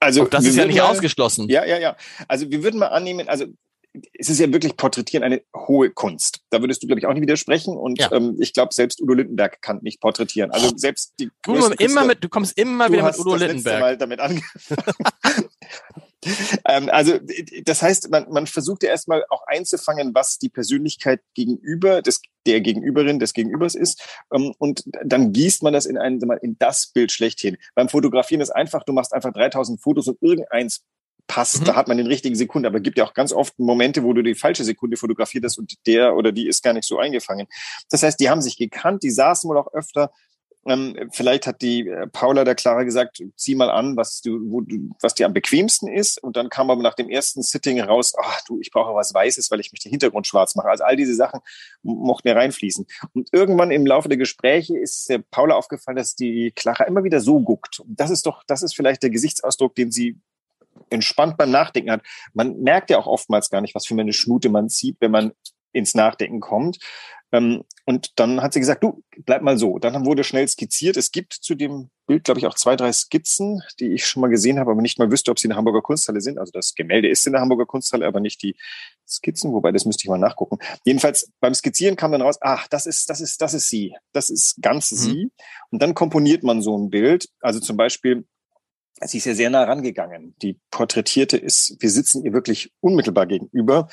Also 0.00 0.24
auch 0.24 0.28
das 0.28 0.44
ist 0.44 0.56
ja 0.56 0.66
nicht 0.66 0.78
mal, 0.78 0.90
ausgeschlossen. 0.90 1.48
Ja, 1.48 1.64
ja, 1.64 1.78
ja. 1.78 1.96
Also 2.28 2.50
wir 2.50 2.62
würden 2.62 2.78
mal 2.78 2.88
annehmen, 2.88 3.28
also 3.28 3.46
es 4.18 4.28
ist 4.28 4.40
ja 4.40 4.52
wirklich 4.52 4.76
Porträtieren 4.76 5.22
eine 5.22 5.42
hohe 5.56 5.90
Kunst. 5.90 6.40
Da 6.50 6.60
würdest 6.60 6.82
du, 6.82 6.86
glaube 6.86 6.98
ich, 6.98 7.06
auch 7.06 7.12
nicht 7.12 7.22
widersprechen. 7.22 7.76
Und 7.76 8.00
ja. 8.00 8.10
ähm, 8.12 8.36
ich 8.40 8.52
glaube, 8.52 8.74
selbst 8.74 9.00
Udo 9.00 9.14
Lindenberg 9.14 9.62
kann 9.62 9.78
nicht 9.82 10.00
porträtieren. 10.00 10.50
Also 10.50 10.72
selbst 10.76 11.14
die 11.20 11.30
du, 11.42 11.54
immer 11.78 12.04
mit, 12.04 12.24
du 12.24 12.28
kommst 12.28 12.58
immer 12.58 12.90
wieder 12.90 13.04
mit 13.04 13.18
Udo 13.18 13.36
Lindenberg. 13.36 13.80
Mal 13.80 13.96
damit 13.96 14.20
ähm, 16.64 16.88
also 16.90 17.18
das 17.64 17.82
heißt, 17.82 18.10
man, 18.10 18.28
man 18.30 18.46
versucht 18.46 18.82
ja 18.82 18.88
erstmal 18.88 19.24
auch 19.28 19.46
einzufangen, 19.46 20.14
was 20.14 20.38
die 20.38 20.48
Persönlichkeit 20.48 21.20
gegenüber 21.34 22.02
des, 22.02 22.20
der 22.46 22.60
Gegenüberin 22.60 23.20
des 23.20 23.32
Gegenübers 23.32 23.76
ist. 23.76 24.02
Ähm, 24.32 24.54
und 24.58 24.84
dann 25.04 25.32
gießt 25.32 25.62
man 25.62 25.72
das 25.72 25.86
in 25.86 25.98
ein, 25.98 26.20
in 26.42 26.56
das 26.58 26.88
Bild 26.88 27.12
schlechthin. 27.12 27.56
Beim 27.74 27.88
Fotografieren 27.88 28.40
ist 28.40 28.50
einfach, 28.50 28.82
du 28.84 28.92
machst 28.92 29.12
einfach 29.12 29.32
3000 29.32 29.80
Fotos 29.80 30.08
und 30.08 30.20
irgendeins 30.20 30.82
passt, 31.26 31.60
mhm. 31.60 31.64
da 31.64 31.76
hat 31.76 31.88
man 31.88 31.96
den 31.96 32.06
richtigen 32.06 32.36
Sekunde. 32.36 32.68
Aber 32.68 32.78
es 32.78 32.82
gibt 32.82 32.98
ja 32.98 33.04
auch 33.04 33.14
ganz 33.14 33.32
oft 33.32 33.58
Momente, 33.58 34.02
wo 34.02 34.12
du 34.12 34.22
die 34.22 34.34
falsche 34.34 34.64
Sekunde 34.64 34.96
fotografiert 34.96 35.44
hast 35.44 35.58
und 35.58 35.74
der 35.86 36.16
oder 36.16 36.32
die 36.32 36.46
ist 36.46 36.62
gar 36.62 36.72
nicht 36.72 36.86
so 36.86 36.98
eingefangen. 36.98 37.46
Das 37.90 38.02
heißt, 38.02 38.20
die 38.20 38.30
haben 38.30 38.42
sich 38.42 38.56
gekannt, 38.56 39.02
die 39.02 39.10
saßen 39.10 39.48
wohl 39.48 39.58
auch 39.58 39.72
öfter. 39.72 40.10
Ähm, 40.66 41.10
vielleicht 41.12 41.46
hat 41.46 41.60
die 41.60 41.86
äh, 41.88 42.06
Paula 42.06 42.44
der 42.44 42.54
Clara 42.54 42.84
gesagt, 42.84 43.22
zieh 43.36 43.54
mal 43.54 43.70
an, 43.70 43.96
was 43.96 44.22
du, 44.22 44.40
wo 44.50 44.62
du, 44.62 44.90
was 45.00 45.14
dir 45.14 45.26
am 45.26 45.34
bequemsten 45.34 45.88
ist. 45.88 46.22
Und 46.22 46.36
dann 46.36 46.48
kam 46.48 46.70
aber 46.70 46.82
nach 46.82 46.94
dem 46.94 47.10
ersten 47.10 47.42
Sitting 47.42 47.80
raus, 47.80 48.14
ach 48.18 48.40
du, 48.46 48.58
ich 48.60 48.70
brauche 48.70 48.94
was 48.94 49.12
Weißes, 49.12 49.50
weil 49.50 49.60
ich 49.60 49.72
mich 49.72 49.82
den 49.82 49.90
Hintergrund 49.90 50.26
schwarz 50.26 50.54
mache. 50.54 50.68
Also 50.68 50.84
all 50.84 50.96
diese 50.96 51.14
Sachen 51.14 51.40
mochten 51.82 52.28
ja 52.28 52.34
reinfließen. 52.34 52.86
Und 53.12 53.28
irgendwann 53.32 53.70
im 53.70 53.86
Laufe 53.86 54.08
der 54.08 54.18
Gespräche 54.18 54.78
ist 54.78 55.08
der 55.10 55.18
Paula 55.18 55.54
aufgefallen, 55.54 55.96
dass 55.96 56.14
die 56.14 56.52
Clara 56.56 56.84
immer 56.84 57.04
wieder 57.04 57.20
so 57.20 57.40
guckt. 57.40 57.80
Und 57.80 58.00
das 58.00 58.10
ist 58.10 58.24
doch, 58.26 58.42
das 58.46 58.62
ist 58.62 58.74
vielleicht 58.74 59.02
der 59.02 59.10
Gesichtsausdruck, 59.10 59.74
den 59.74 59.90
sie 59.90 60.18
entspannt 60.90 61.36
beim 61.36 61.50
Nachdenken 61.50 61.90
hat. 61.90 62.02
Man 62.32 62.60
merkt 62.60 62.90
ja 62.90 62.98
auch 62.98 63.06
oftmals 63.06 63.50
gar 63.50 63.60
nicht, 63.60 63.74
was 63.74 63.86
für 63.86 63.94
eine 63.94 64.12
Schnute 64.12 64.48
man 64.48 64.68
zieht, 64.68 64.96
wenn 65.00 65.10
man 65.10 65.32
ins 65.72 65.94
Nachdenken 65.94 66.40
kommt. 66.40 66.78
Ähm, 67.32 67.64
und 67.84 68.12
dann 68.18 68.40
hat 68.40 68.52
sie 68.52 68.60
gesagt, 68.60 68.84
du, 68.84 69.02
bleib 69.26 69.42
mal 69.42 69.58
so. 69.58 69.78
Dann 69.78 70.06
wurde 70.06 70.24
schnell 70.24 70.46
skizziert. 70.46 70.96
Es 70.96 71.10
gibt 71.10 71.32
zu 71.34 71.54
dem 71.54 71.90
Bild, 72.06 72.24
glaube 72.24 72.38
ich, 72.38 72.46
auch 72.46 72.54
zwei, 72.54 72.76
drei 72.76 72.92
Skizzen, 72.92 73.60
die 73.80 73.92
ich 73.92 74.06
schon 74.06 74.20
mal 74.20 74.28
gesehen 74.28 74.58
habe, 74.58 74.70
aber 74.70 74.80
nicht 74.80 74.98
mal 74.98 75.10
wüsste, 75.10 75.30
ob 75.30 75.38
sie 75.38 75.46
in 75.46 75.50
der 75.50 75.56
Hamburger 75.56 75.82
Kunsthalle 75.82 76.20
sind. 76.20 76.38
Also 76.38 76.52
das 76.52 76.74
Gemälde 76.74 77.08
ist 77.08 77.26
in 77.26 77.32
der 77.32 77.42
Hamburger 77.42 77.66
Kunsthalle, 77.66 78.06
aber 78.06 78.20
nicht 78.20 78.42
die 78.42 78.56
Skizzen, 79.06 79.52
wobei 79.52 79.72
das 79.72 79.84
müsste 79.84 80.04
ich 80.04 80.08
mal 80.08 80.18
nachgucken. 80.18 80.58
Jedenfalls 80.84 81.30
beim 81.40 81.54
Skizzieren 81.54 81.96
kam 81.96 82.12
dann 82.12 82.22
raus, 82.22 82.38
ach, 82.40 82.68
das 82.68 82.86
ist, 82.86 83.10
das 83.10 83.20
ist, 83.20 83.42
das 83.42 83.52
ist 83.52 83.68
sie. 83.68 83.94
Das 84.12 84.30
ist 84.30 84.62
ganz 84.62 84.92
mhm. 84.92 84.96
sie. 84.96 85.32
Und 85.70 85.82
dann 85.82 85.94
komponiert 85.94 86.44
man 86.44 86.62
so 86.62 86.78
ein 86.78 86.88
Bild. 86.88 87.28
Also 87.40 87.58
zum 87.58 87.76
Beispiel 87.76 88.24
sie 89.00 89.18
ist 89.18 89.24
ja 89.24 89.34
sehr 89.34 89.50
nah 89.50 89.64
rangegangen. 89.64 90.34
Die 90.42 90.58
Porträtierte 90.70 91.36
ist, 91.36 91.76
wir 91.80 91.90
sitzen 91.90 92.24
ihr 92.24 92.32
wirklich 92.32 92.72
unmittelbar 92.80 93.26
gegenüber. 93.26 93.88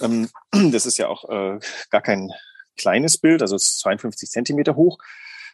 Ähm, 0.00 0.28
das 0.72 0.86
ist 0.86 0.98
ja 0.98 1.08
auch 1.08 1.28
äh, 1.28 1.58
gar 1.90 2.02
kein 2.02 2.30
kleines 2.76 3.18
Bild, 3.18 3.42
also 3.42 3.56
es 3.56 3.66
ist 3.66 3.80
52 3.80 4.30
Zentimeter 4.30 4.76
hoch. 4.76 4.98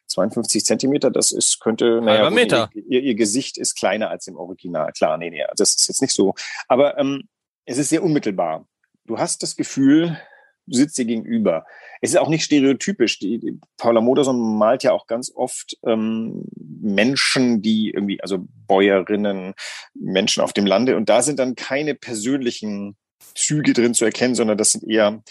52 0.08 0.64
Zentimeter, 0.64 1.10
das 1.10 1.32
ist, 1.32 1.60
könnte, 1.60 2.00
naja, 2.02 2.28
Meter. 2.28 2.68
Ihr, 2.74 2.82
ihr, 2.88 3.00
ihr, 3.02 3.14
Gesicht 3.14 3.56
ist 3.56 3.76
kleiner 3.76 4.10
als 4.10 4.26
im 4.26 4.36
Original. 4.36 4.92
Klar, 4.92 5.16
nee, 5.16 5.30
nee, 5.30 5.44
das 5.56 5.74
ist 5.74 5.88
jetzt 5.88 6.02
nicht 6.02 6.12
so. 6.12 6.34
Aber 6.68 6.98
ähm, 6.98 7.28
es 7.64 7.78
ist 7.78 7.88
sehr 7.88 8.02
unmittelbar. 8.02 8.66
Du 9.06 9.18
hast 9.18 9.42
das 9.42 9.56
Gefühl, 9.56 10.20
sitzt 10.66 10.98
dir 10.98 11.04
gegenüber. 11.04 11.64
Es 12.00 12.10
ist 12.10 12.16
auch 12.16 12.28
nicht 12.28 12.44
stereotypisch. 12.44 13.18
Die, 13.18 13.38
die 13.38 13.58
Paula 13.76 14.00
Modersohn 14.00 14.58
malt 14.58 14.82
ja 14.82 14.92
auch 14.92 15.06
ganz 15.06 15.32
oft 15.34 15.76
ähm, 15.84 16.44
Menschen, 16.80 17.62
die 17.62 17.90
irgendwie, 17.90 18.20
also 18.22 18.44
Bäuerinnen, 18.66 19.54
Menschen 19.94 20.42
auf 20.42 20.52
dem 20.52 20.66
Lande. 20.66 20.96
Und 20.96 21.08
da 21.08 21.22
sind 21.22 21.38
dann 21.38 21.54
keine 21.54 21.94
persönlichen 21.94 22.96
Züge 23.34 23.72
drin 23.72 23.94
zu 23.94 24.04
erkennen, 24.04 24.34
sondern 24.34 24.58
das 24.58 24.72
sind 24.72 24.88
eher 24.88 25.22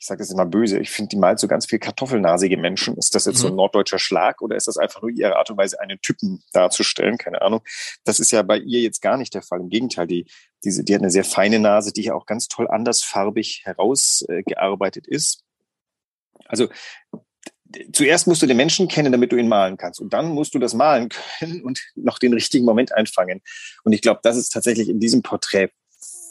ich 0.00 0.06
sage 0.06 0.20
das 0.20 0.30
immer 0.30 0.46
böse, 0.46 0.78
ich 0.78 0.90
finde, 0.90 1.10
die 1.10 1.18
malt 1.18 1.38
so 1.38 1.46
ganz 1.46 1.66
viel 1.66 1.78
kartoffelnasige 1.78 2.56
Menschen. 2.56 2.96
Ist 2.96 3.14
das 3.14 3.26
jetzt 3.26 3.36
mhm. 3.36 3.40
so 3.40 3.46
ein 3.48 3.52
mhm. 3.52 3.58
norddeutscher 3.58 3.98
Schlag 3.98 4.40
oder 4.40 4.56
ist 4.56 4.66
das 4.66 4.78
einfach 4.78 5.02
nur 5.02 5.10
ihre 5.10 5.36
Art 5.36 5.50
und 5.50 5.58
Weise, 5.58 5.78
einen 5.78 6.00
Typen 6.00 6.42
darzustellen? 6.54 7.18
Keine 7.18 7.42
Ahnung. 7.42 7.60
Das 8.04 8.18
ist 8.18 8.30
ja 8.30 8.40
bei 8.42 8.56
ihr 8.56 8.80
jetzt 8.80 9.02
gar 9.02 9.18
nicht 9.18 9.34
der 9.34 9.42
Fall. 9.42 9.60
Im 9.60 9.68
Gegenteil, 9.68 10.06
die, 10.06 10.26
diese, 10.64 10.84
die 10.84 10.94
hat 10.94 11.02
eine 11.02 11.10
sehr 11.10 11.24
feine 11.24 11.58
Nase, 11.58 11.92
die 11.92 12.00
ja 12.00 12.14
auch 12.14 12.24
ganz 12.24 12.48
toll 12.48 12.66
andersfarbig 12.66 13.60
herausgearbeitet 13.64 15.06
äh, 15.06 15.14
ist. 15.14 15.44
Also 16.46 16.68
zuerst 17.92 18.26
musst 18.26 18.40
du 18.40 18.46
den 18.46 18.56
Menschen 18.56 18.88
kennen, 18.88 19.12
damit 19.12 19.32
du 19.32 19.36
ihn 19.36 19.48
malen 19.48 19.76
kannst. 19.76 20.00
Und 20.00 20.14
dann 20.14 20.30
musst 20.30 20.54
du 20.54 20.58
das 20.58 20.72
malen 20.72 21.10
können 21.10 21.62
und 21.62 21.82
noch 21.94 22.18
den 22.18 22.32
richtigen 22.32 22.64
Moment 22.64 22.94
einfangen. 22.94 23.42
Und 23.84 23.92
ich 23.92 24.00
glaube, 24.00 24.20
das 24.22 24.38
ist 24.38 24.48
tatsächlich 24.48 24.88
in 24.88 24.98
diesem 24.98 25.20
Porträt 25.20 25.68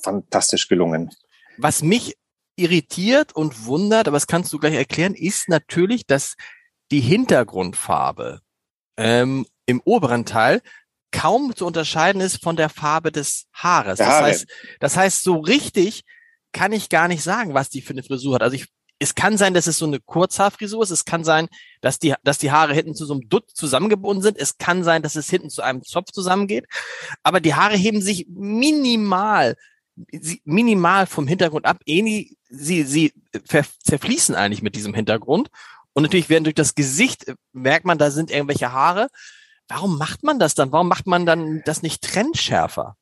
fantastisch 0.01 0.67
gelungen. 0.67 1.11
Was 1.57 1.83
mich 1.83 2.15
irritiert 2.59 3.35
und 3.35 3.65
wundert, 3.65 4.07
aber 4.07 4.15
das 4.15 4.27
kannst 4.27 4.51
du 4.53 4.59
gleich 4.59 4.75
erklären, 4.75 5.15
ist 5.15 5.49
natürlich, 5.49 6.05
dass 6.05 6.35
die 6.91 7.01
Hintergrundfarbe 7.01 8.41
ähm, 8.97 9.45
im 9.65 9.81
oberen 9.85 10.25
Teil 10.25 10.61
kaum 11.11 11.55
zu 11.55 11.65
unterscheiden 11.65 12.21
ist 12.21 12.43
von 12.43 12.55
der 12.55 12.69
Farbe 12.69 13.11
des 13.11 13.47
Haares. 13.53 13.97
Das 13.97 14.07
Haare. 14.07 14.25
heißt, 14.25 14.47
das 14.79 14.97
heißt, 14.97 15.23
so 15.23 15.37
richtig 15.37 16.03
kann 16.51 16.71
ich 16.71 16.89
gar 16.89 17.07
nicht 17.07 17.23
sagen, 17.23 17.53
was 17.53 17.69
die 17.69 17.81
für 17.81 17.93
eine 17.93 18.03
Frisur 18.03 18.35
hat. 18.35 18.43
Also 18.43 18.55
ich, 18.55 18.67
es 18.99 19.15
kann 19.15 19.37
sein, 19.37 19.53
dass 19.53 19.67
es 19.67 19.77
so 19.77 19.85
eine 19.85 19.99
Kurzhaarfrisur 19.99 20.83
ist. 20.83 20.89
Es 20.89 21.05
kann 21.05 21.23
sein, 21.23 21.47
dass 21.81 21.99
die, 21.99 22.13
dass 22.23 22.37
die 22.37 22.51
Haare 22.51 22.73
hinten 22.73 22.95
zu 22.95 23.05
so 23.05 23.13
einem 23.13 23.29
Dutt 23.29 23.49
zusammengebunden 23.53 24.21
sind. 24.21 24.37
Es 24.37 24.57
kann 24.57 24.83
sein, 24.83 25.01
dass 25.01 25.15
es 25.15 25.29
hinten 25.29 25.49
zu 25.49 25.61
einem 25.61 25.83
Zopf 25.83 26.11
zusammengeht. 26.11 26.65
Aber 27.23 27.39
die 27.39 27.55
Haare 27.55 27.75
heben 27.75 28.01
sich 28.01 28.27
minimal 28.29 29.55
minimal 30.43 31.05
vom 31.05 31.27
Hintergrund 31.27 31.65
ab. 31.65 31.79
Ähnlich, 31.85 32.37
sie, 32.49 32.83
sie 32.83 33.13
zerfließen 33.83 34.35
eigentlich 34.35 34.61
mit 34.61 34.75
diesem 34.75 34.93
Hintergrund. 34.93 35.49
Und 35.93 36.03
natürlich 36.03 36.29
werden 36.29 36.43
durch 36.43 36.55
das 36.55 36.75
Gesicht, 36.75 37.27
äh, 37.27 37.35
merkt 37.51 37.85
man, 37.85 37.97
da 37.97 38.11
sind 38.11 38.31
irgendwelche 38.31 38.71
Haare. 38.71 39.07
Warum 39.67 39.97
macht 39.97 40.23
man 40.23 40.39
das 40.39 40.55
dann? 40.55 40.71
Warum 40.71 40.87
macht 40.87 41.07
man 41.07 41.25
dann 41.25 41.61
das 41.65 41.81
nicht 41.81 42.01
trennschärfer? 42.01 42.95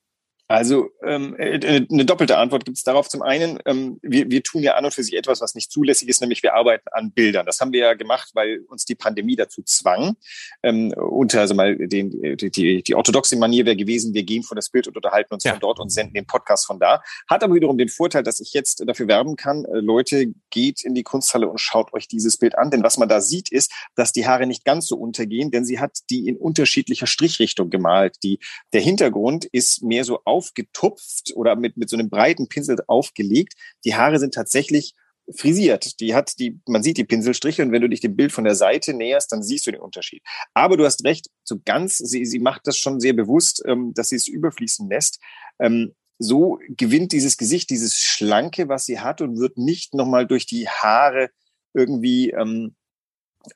Also 0.49 0.89
ähm, 1.03 1.35
äh, 1.37 1.57
äh, 1.57 1.85
eine 1.91 2.05
doppelte 2.05 2.37
Antwort 2.37 2.63
gibt 2.63 2.77
es 2.77 2.83
darauf. 2.83 3.09
Zum 3.09 3.21
einen, 3.21 3.59
ähm, 3.65 3.99
wir, 4.01 4.29
wir 4.31 4.43
tun 4.43 4.63
ja 4.63 4.75
an 4.75 4.85
und 4.85 4.93
für 4.93 5.03
sich 5.03 5.15
etwas, 5.17 5.41
was 5.41 5.55
nicht 5.55 5.71
zulässig 5.71 6.07
ist, 6.07 6.21
nämlich 6.21 6.41
wir 6.41 6.53
arbeiten 6.53 6.87
an 6.91 7.11
Bildern. 7.11 7.45
Das 7.45 7.59
haben 7.59 7.73
wir 7.73 7.81
ja 7.81 7.93
gemacht, 7.95 8.29
weil 8.33 8.61
uns 8.69 8.85
die 8.85 8.95
Pandemie 8.95 9.35
dazu 9.35 9.61
zwang. 9.63 10.15
Ähm, 10.63 10.93
unter 10.97 11.41
also 11.41 11.53
mal 11.53 11.75
den, 11.75 12.37
die, 12.37 12.49
die, 12.49 12.81
die 12.81 12.95
orthodoxe 12.95 13.35
Manier 13.35 13.65
wäre 13.65 13.75
gewesen, 13.75 14.13
wir 14.13 14.23
gehen 14.23 14.43
vor 14.43 14.55
das 14.55 14.69
Bild 14.69 14.87
und 14.87 14.95
unterhalten 14.95 15.33
uns 15.33 15.43
ja. 15.43 15.51
von 15.51 15.59
dort 15.59 15.79
und 15.81 15.89
senden 15.89 16.13
den 16.13 16.25
Podcast 16.25 16.65
von 16.65 16.79
da. 16.79 17.01
Hat 17.29 17.43
aber 17.43 17.55
wiederum 17.55 17.77
den 17.77 17.89
Vorteil, 17.89 18.23
dass 18.23 18.39
ich 18.39 18.53
jetzt 18.53 18.83
dafür 18.87 19.09
werben 19.09 19.35
kann, 19.35 19.65
äh, 19.65 19.79
Leute, 19.79 20.27
geht 20.49 20.85
in 20.85 20.95
die 20.95 21.03
Kunsthalle 21.03 21.49
und 21.49 21.59
schaut 21.59 21.93
euch 21.93 22.07
dieses 22.07 22.37
Bild 22.37 22.57
an. 22.57 22.71
Denn 22.71 22.83
was 22.83 22.97
man 22.97 23.09
da 23.09 23.19
sieht, 23.19 23.51
ist, 23.51 23.73
dass 23.95 24.13
die 24.13 24.25
Haare 24.25 24.47
nicht 24.47 24.63
ganz 24.63 24.87
so 24.87 24.95
untergehen, 24.95 25.51
denn 25.51 25.65
sie 25.65 25.79
hat 25.79 25.97
die 26.09 26.29
in 26.29 26.37
unterschiedlicher 26.37 27.05
Strichrichtung 27.05 27.69
gemalt. 27.69 28.15
Die, 28.23 28.39
der 28.71 28.81
Hintergrund 28.81 29.43
ist 29.43 29.83
mehr 29.83 30.05
so 30.05 30.21
auf 30.23 30.36
aufgetupft 30.37 31.33
oder 31.35 31.55
mit, 31.55 31.77
mit 31.77 31.89
so 31.89 31.97
einem 31.97 32.09
breiten 32.09 32.47
Pinsel 32.47 32.77
aufgelegt. 32.87 33.53
Die 33.85 33.95
Haare 33.95 34.19
sind 34.19 34.33
tatsächlich 34.33 34.93
frisiert. 35.35 35.99
Die 35.99 36.13
hat 36.15 36.39
die, 36.39 36.59
man 36.67 36.83
sieht 36.83 36.97
die 36.97 37.03
Pinselstriche 37.03 37.61
und 37.63 37.71
wenn 37.71 37.81
du 37.81 37.89
dich 37.89 37.99
dem 37.99 38.15
Bild 38.15 38.31
von 38.31 38.43
der 38.43 38.55
Seite 38.55 38.93
näherst, 38.93 39.31
dann 39.31 39.43
siehst 39.43 39.67
du 39.67 39.71
den 39.71 39.81
Unterschied. 39.81 40.23
Aber 40.53 40.77
du 40.77 40.85
hast 40.85 41.03
recht, 41.03 41.27
so 41.43 41.57
ganz, 41.65 41.97
sie, 41.97 42.25
sie 42.25 42.39
macht 42.39 42.61
das 42.65 42.77
schon 42.77 42.99
sehr 42.99 43.13
bewusst, 43.13 43.63
ähm, 43.65 43.93
dass 43.93 44.09
sie 44.09 44.15
es 44.15 44.27
überfließen 44.27 44.87
lässt. 44.89 45.19
Ähm, 45.59 45.93
so 46.19 46.59
gewinnt 46.69 47.11
dieses 47.11 47.37
Gesicht 47.37 47.69
dieses 47.69 47.99
Schlanke, 47.99 48.69
was 48.69 48.85
sie 48.85 48.99
hat 48.99 49.21
und 49.21 49.37
wird 49.37 49.57
nicht 49.57 49.93
nochmal 49.93 50.25
durch 50.25 50.45
die 50.45 50.69
Haare 50.69 51.29
irgendwie 51.73 52.31
ähm, 52.31 52.75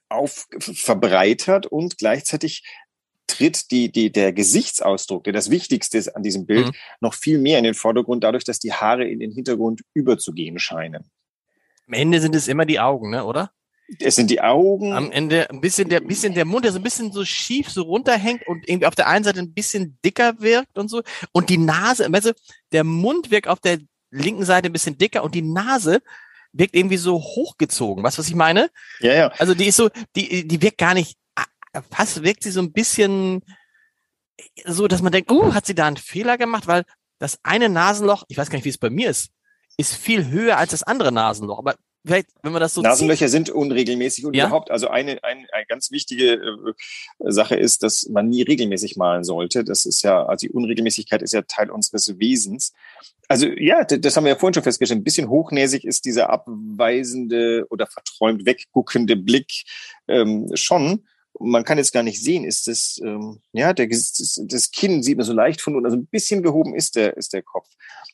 auf 0.09 0.47
verbreitert 0.59 1.67
und 1.67 1.97
gleichzeitig 1.97 2.63
tritt 3.31 3.71
die, 3.71 3.91
die, 3.91 4.11
der 4.11 4.33
Gesichtsausdruck, 4.33 5.23
der 5.23 5.33
das 5.33 5.49
Wichtigste 5.49 5.97
ist 5.97 6.09
an 6.09 6.23
diesem 6.23 6.45
Bild, 6.45 6.67
mhm. 6.67 6.71
noch 6.99 7.13
viel 7.13 7.37
mehr 7.39 7.57
in 7.57 7.63
den 7.63 7.73
Vordergrund, 7.73 8.23
dadurch, 8.23 8.43
dass 8.43 8.59
die 8.59 8.73
Haare 8.73 9.07
in 9.07 9.19
den 9.19 9.31
Hintergrund 9.31 9.81
überzugehen 9.93 10.59
scheinen. 10.59 11.09
Am 11.87 11.93
Ende 11.93 12.21
sind 12.21 12.35
es 12.35 12.47
immer 12.47 12.65
die 12.65 12.79
Augen, 12.79 13.09
ne, 13.09 13.25
oder? 13.25 13.51
Es 13.99 14.15
sind 14.15 14.31
die 14.31 14.39
Augen. 14.39 14.93
Am 14.93 15.11
Ende 15.11 15.49
ein 15.49 15.59
bisschen 15.59 15.89
der, 15.89 15.99
bisschen 15.99 16.33
der 16.33 16.45
Mund, 16.45 16.63
der 16.63 16.71
so 16.71 16.79
ein 16.79 16.83
bisschen 16.83 17.11
so 17.11 17.25
schief 17.25 17.69
so 17.69 17.83
runterhängt 17.83 18.47
und 18.47 18.67
irgendwie 18.67 18.85
auf 18.85 18.95
der 18.95 19.07
einen 19.07 19.25
Seite 19.25 19.39
ein 19.39 19.53
bisschen 19.53 19.97
dicker 20.05 20.39
wirkt 20.39 20.77
und 20.77 20.89
so. 20.89 21.01
Und 21.33 21.49
die 21.49 21.57
Nase, 21.57 22.07
also 22.11 22.31
der 22.71 22.85
Mund 22.85 23.31
wirkt 23.31 23.49
auf 23.49 23.59
der 23.59 23.79
linken 24.09 24.45
Seite 24.45 24.67
ein 24.67 24.73
bisschen 24.73 24.97
dicker 24.97 25.23
und 25.23 25.35
die 25.35 25.41
Nase 25.41 26.01
wirkt 26.53 26.75
irgendwie 26.75 26.97
so 26.97 27.19
hochgezogen. 27.19 28.03
Weißt 28.03 28.17
du, 28.17 28.19
was 28.19 28.29
ich 28.29 28.35
meine? 28.35 28.69
Ja, 28.99 29.13
ja. 29.13 29.27
Also 29.37 29.53
die 29.53 29.67
ist 29.67 29.77
so, 29.77 29.89
die, 30.15 30.47
die 30.47 30.61
wirkt 30.61 30.77
gar 30.77 30.93
nicht 30.93 31.17
fast 31.89 32.23
wirkt 32.23 32.43
sie 32.43 32.51
so 32.51 32.61
ein 32.61 32.73
bisschen 32.73 33.41
so, 34.65 34.87
dass 34.87 35.01
man 35.01 35.11
denkt, 35.11 35.31
uh, 35.31 35.53
hat 35.53 35.65
sie 35.65 35.75
da 35.75 35.87
einen 35.87 35.97
Fehler 35.97 36.37
gemacht, 36.37 36.67
weil 36.67 36.83
das 37.19 37.39
eine 37.43 37.69
Nasenloch, 37.69 38.23
ich 38.27 38.37
weiß 38.37 38.49
gar 38.49 38.57
nicht, 38.57 38.65
wie 38.65 38.69
es 38.69 38.77
bei 38.77 38.89
mir 38.89 39.09
ist, 39.09 39.29
ist 39.77 39.95
viel 39.95 40.29
höher 40.29 40.57
als 40.57 40.71
das 40.71 40.83
andere 40.83 41.11
Nasenloch. 41.11 41.59
Aber 41.59 41.75
vielleicht, 42.05 42.29
wenn 42.41 42.51
man 42.51 42.61
das 42.61 42.73
so 42.73 42.81
Nasenlöcher 42.81 43.27
zieht, 43.27 43.31
sind 43.31 43.49
unregelmäßig 43.49 44.25
und 44.25 44.35
ja? 44.35 44.47
überhaupt, 44.47 44.71
also 44.71 44.87
eine, 44.87 45.23
eine, 45.23 45.45
eine 45.51 45.65
ganz 45.67 45.91
wichtige 45.91 46.33
äh, 46.33 46.73
Sache 47.31 47.55
ist, 47.55 47.83
dass 47.83 48.07
man 48.09 48.27
nie 48.27 48.41
regelmäßig 48.41 48.97
malen 48.97 49.23
sollte. 49.23 49.63
Das 49.63 49.85
ist 49.85 50.01
ja, 50.01 50.25
also 50.25 50.47
die 50.47 50.51
Unregelmäßigkeit 50.51 51.21
ist 51.21 51.33
ja 51.33 51.43
Teil 51.43 51.69
unseres 51.69 52.19
Wesens. 52.19 52.73
Also 53.27 53.47
ja, 53.47 53.85
das 53.85 54.17
haben 54.17 54.25
wir 54.25 54.33
ja 54.33 54.37
vorhin 54.37 54.55
schon 54.55 54.63
festgestellt. 54.63 54.99
Ein 54.99 55.05
bisschen 55.05 55.29
hochnäsig 55.29 55.85
ist 55.85 56.05
dieser 56.05 56.29
abweisende 56.29 57.65
oder 57.69 57.87
verträumt 57.87 58.45
wegguckende 58.45 59.15
Blick 59.15 59.63
ähm, 60.07 60.49
schon 60.55 61.05
man 61.43 61.63
kann 61.63 61.77
jetzt 61.77 61.93
gar 61.93 62.03
nicht 62.03 62.21
sehen, 62.21 62.45
ist 62.45 62.67
das, 62.67 62.99
ähm, 63.03 63.41
ja, 63.53 63.73
der, 63.73 63.87
das, 63.87 64.41
das 64.45 64.71
Kinn 64.71 65.03
sieht 65.03 65.17
man 65.17 65.25
so 65.25 65.33
leicht 65.33 65.61
von 65.61 65.75
unten, 65.75 65.85
also 65.85 65.97
ein 65.97 66.07
bisschen 66.07 66.43
gehoben 66.43 66.75
ist 66.75 66.95
der, 66.95 67.17
ist 67.17 67.33
der 67.33 67.43
Kopf. 67.43 67.67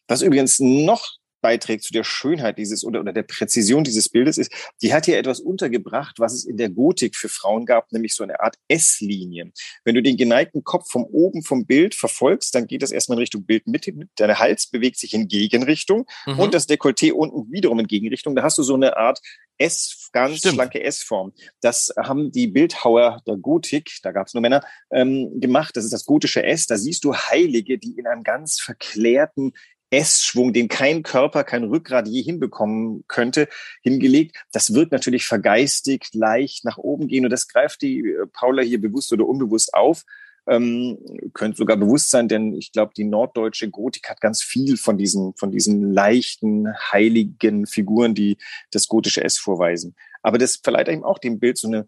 Was 0.07 0.22
übrigens 0.22 0.60
noch 0.60 1.17
beiträgt 1.41 1.84
zu 1.84 1.94
der 1.94 2.03
Schönheit 2.03 2.58
dieses 2.58 2.84
oder, 2.84 3.00
oder 3.00 3.13
der 3.13 3.24
Präzision 3.24 3.84
dieses 3.84 4.10
Bildes 4.10 4.38
ist, 4.38 4.51
die 4.82 4.94
hat 4.94 5.06
hier 5.06 5.17
etwas 5.17 5.39
untergebracht, 5.39 6.20
was 6.20 6.34
es 6.34 6.46
in 6.46 6.58
der 6.58 6.70
Gotik 6.70 7.15
für 7.15 7.29
Frauen 7.29 7.65
gab, 7.65 7.91
nämlich 7.91 8.15
so 8.15 8.24
eine 8.24 8.39
Art 8.39 8.56
S-Linie. 8.67 9.51
Wenn 9.84 9.96
du 9.96 10.01
den 10.01 10.17
geneigten 10.17 10.63
Kopf 10.63 10.89
vom 10.89 11.03
oben 11.06 11.44
vom 11.44 11.65
Bild 11.65 11.96
verfolgst, 11.96 12.56
dann 12.56 12.67
geht 12.67 12.82
das 12.82 12.91
erstmal 12.91 13.17
in 13.17 13.22
Richtung 13.22 13.46
Bildmitte. 13.46 13.94
Dein 14.15 14.39
Hals 14.39 14.67
bewegt 14.67 14.98
sich 14.98 15.13
in 15.13 15.27
Gegenrichtung 15.27 16.06
mhm. 16.25 16.39
und 16.39 16.53
das 16.53 16.67
Dekolleté 16.67 17.12
unten 17.12 17.51
wiederum 17.51 17.79
in 17.79 17.88
Gegenrichtung. 17.88 18.36
Da 18.36 18.44
hast 18.44 18.58
du 18.58 18.63
so 18.63 18.75
eine 18.75 18.98
Art 18.98 19.20
S, 19.58 20.10
ganz 20.12 20.38
Stimmt. 20.38 20.56
schlanke 20.56 20.84
S-Form. 20.84 21.34
Das 21.62 21.94
haben 21.98 22.32
die 22.32 22.48
Bildhauer 22.48 23.22
der 23.25 23.38
Gotik, 23.38 23.89
da 24.03 24.12
gab 24.12 24.27
es 24.27 24.34
nur 24.34 24.41
Männer, 24.41 24.63
ähm, 24.91 25.39
gemacht. 25.39 25.75
Das 25.75 25.84
ist 25.84 25.94
das 25.94 26.06
gotische 26.06 26.44
S. 26.44 26.67
Da 26.67 26.77
siehst 26.77 27.03
du 27.03 27.15
Heilige, 27.15 27.77
die 27.77 27.98
in 27.98 28.08
einem 28.08 28.24
ganz 28.24 28.60
verklärten 28.60 29.53
S-Schwung, 29.89 30.53
den 30.53 30.67
kein 30.67 31.03
Körper, 31.03 31.44
kein 31.44 31.63
Rückgrat 31.63 32.08
je 32.08 32.22
hinbekommen 32.22 33.03
könnte, 33.08 33.48
hingelegt. 33.82 34.36
Das 34.51 34.74
wird 34.74 34.91
natürlich 34.91 35.25
vergeistigt, 35.25 36.13
leicht 36.13 36.65
nach 36.65 36.77
oben 36.77 37.08
gehen 37.08 37.24
und 37.24 37.32
das 37.32 37.48
greift 37.48 37.82
die 37.82 38.00
äh, 38.00 38.27
Paula 38.32 38.63
hier 38.63 38.82
bewusst 38.82 39.12
oder 39.13 39.27
unbewusst 39.27 39.74
auf. 39.74 40.03
Ähm, 40.50 40.98
könnte 41.34 41.58
sogar 41.58 41.75
bewusst 41.75 42.10
sein, 42.10 42.29
denn 42.29 42.53
ich 42.53 42.72
glaube, 42.72 42.94
die 42.96 43.03
norddeutsche 43.03 43.70
Gotik 43.70 44.10
hat 44.10 44.22
ganz 44.22 44.41
viel 44.41 44.77
von 44.77 44.98
diesen, 44.98 45.34
von 45.36 45.51
diesen 45.51 45.91
leichten, 45.91 46.67
heiligen 46.91 47.65
Figuren, 47.65 48.15
die 48.15 48.38
das 48.72 48.88
gotische 48.88 49.24
S 49.24 49.38
vorweisen. 49.38 49.96
Aber 50.22 50.38
das 50.38 50.56
verleiht 50.56 50.88
eben 50.88 51.03
auch 51.03 51.20
dem 51.20 51.39
Bild 51.39 51.58
so 51.58 51.67
eine, 51.67 51.88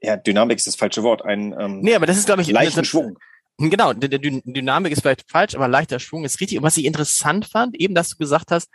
ja, 0.00 0.16
Dynamik 0.16 0.56
ist 0.56 0.66
das 0.66 0.76
falsche 0.76 1.02
Wort, 1.02 1.24
ein 1.24 1.54
ähm, 1.58 1.80
nee, 1.80 1.94
aber 1.94 2.06
das 2.06 2.16
ist, 2.16 2.26
glaube 2.26 2.40
ich, 2.40 2.50
leichten 2.50 2.84
Schwung. 2.84 3.18
Genau, 3.58 3.92
der 3.92 4.20
Dynamik 4.20 4.92
ist 4.92 5.02
vielleicht 5.02 5.28
falsch, 5.28 5.56
aber 5.56 5.66
leichter 5.66 5.98
Schwung 5.98 6.24
ist 6.24 6.40
richtig. 6.40 6.58
Und 6.58 6.64
was 6.64 6.76
ich 6.76 6.84
interessant 6.84 7.46
fand, 7.46 7.76
eben, 7.76 7.94
dass 7.94 8.10
du 8.10 8.16
gesagt 8.16 8.52
hast, 8.52 8.70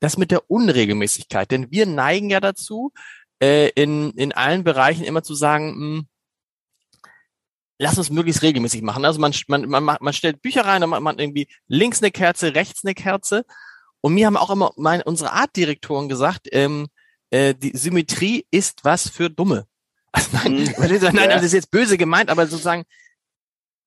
das 0.00 0.16
mit 0.16 0.30
der 0.30 0.50
Unregelmäßigkeit. 0.50 1.50
Denn 1.50 1.70
wir 1.70 1.84
neigen 1.84 2.30
ja 2.30 2.40
dazu, 2.40 2.92
äh, 3.42 3.68
in, 3.70 4.12
in 4.12 4.32
allen 4.32 4.64
Bereichen 4.64 5.04
immer 5.04 5.22
zu 5.22 5.34
sagen, 5.34 5.74
mh, 5.76 5.98
hm, 5.98 6.06
lass 7.78 7.98
uns 7.98 8.10
möglichst 8.10 8.42
regelmäßig 8.42 8.82
machen. 8.82 9.04
Also 9.04 9.20
man, 9.20 9.32
man, 9.46 9.68
man, 9.68 9.98
man 10.00 10.12
stellt 10.12 10.42
Bücher 10.42 10.64
rein, 10.64 10.80
dann 10.80 10.90
macht 10.90 11.02
man 11.02 11.18
irgendwie 11.18 11.48
links 11.66 12.02
eine 12.02 12.10
Kerze, 12.10 12.54
rechts 12.54 12.84
eine 12.84 12.94
Kerze. 12.94 13.44
Und 14.00 14.14
mir 14.14 14.26
haben 14.26 14.36
auch 14.36 14.50
immer 14.50 14.72
meine, 14.76 15.04
unsere 15.04 15.32
Artdirektoren 15.32 16.08
gesagt, 16.08 16.48
ähm, 16.52 16.88
äh, 17.30 17.54
die 17.54 17.76
Symmetrie 17.76 18.46
ist 18.50 18.84
was 18.84 19.08
für 19.08 19.30
Dumme. 19.30 19.66
Also 20.10 20.30
nein, 20.32 20.52
mhm. 20.54 20.64
nein, 21.12 21.30
also 21.30 21.34
das 21.34 21.44
ist 21.44 21.52
jetzt 21.52 21.70
böse 21.70 21.98
gemeint, 21.98 22.30
aber 22.30 22.46
sozusagen, 22.46 22.84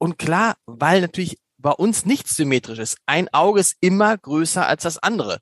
und 0.02 0.18
klar, 0.18 0.56
weil 0.66 1.02
natürlich 1.02 1.38
bei 1.60 1.70
uns 1.70 2.08
nichts 2.08 2.36
symmetrisch 2.36 2.80
ist. 2.80 2.98
Ein 3.06 3.32
Auge 3.34 3.60
ist 3.60 3.76
immer 3.82 4.18
größer 4.18 4.66
als 4.66 4.82
das 4.82 4.98
andere. 4.98 5.38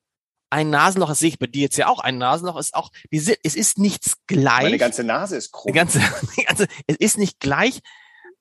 Ein 0.50 0.70
Nasenloch, 0.70 1.08
das 1.08 1.20
sehe 1.20 1.30
ich 1.30 1.40
bei 1.40 1.48
dir 1.48 1.62
jetzt 1.62 1.78
ja 1.78 1.88
auch, 1.88 2.00
ein 2.00 2.18
Nasenloch 2.18 2.60
ist 2.60 2.74
auch, 2.74 2.92
es 3.10 3.30
ist 3.30 3.78
nichts 3.78 4.16
gleich. 4.28 4.64
Meine 4.64 4.78
ganze 4.78 5.06
Nase 5.06 5.38
ist 5.38 5.54
krumm. 5.54 5.72
Die 5.72 5.78
ganze, 5.78 6.00
die 6.38 6.44
ganze, 6.44 6.68
es 6.88 6.98
ist 6.98 7.18
nicht 7.18 7.40
gleich, 7.40 7.80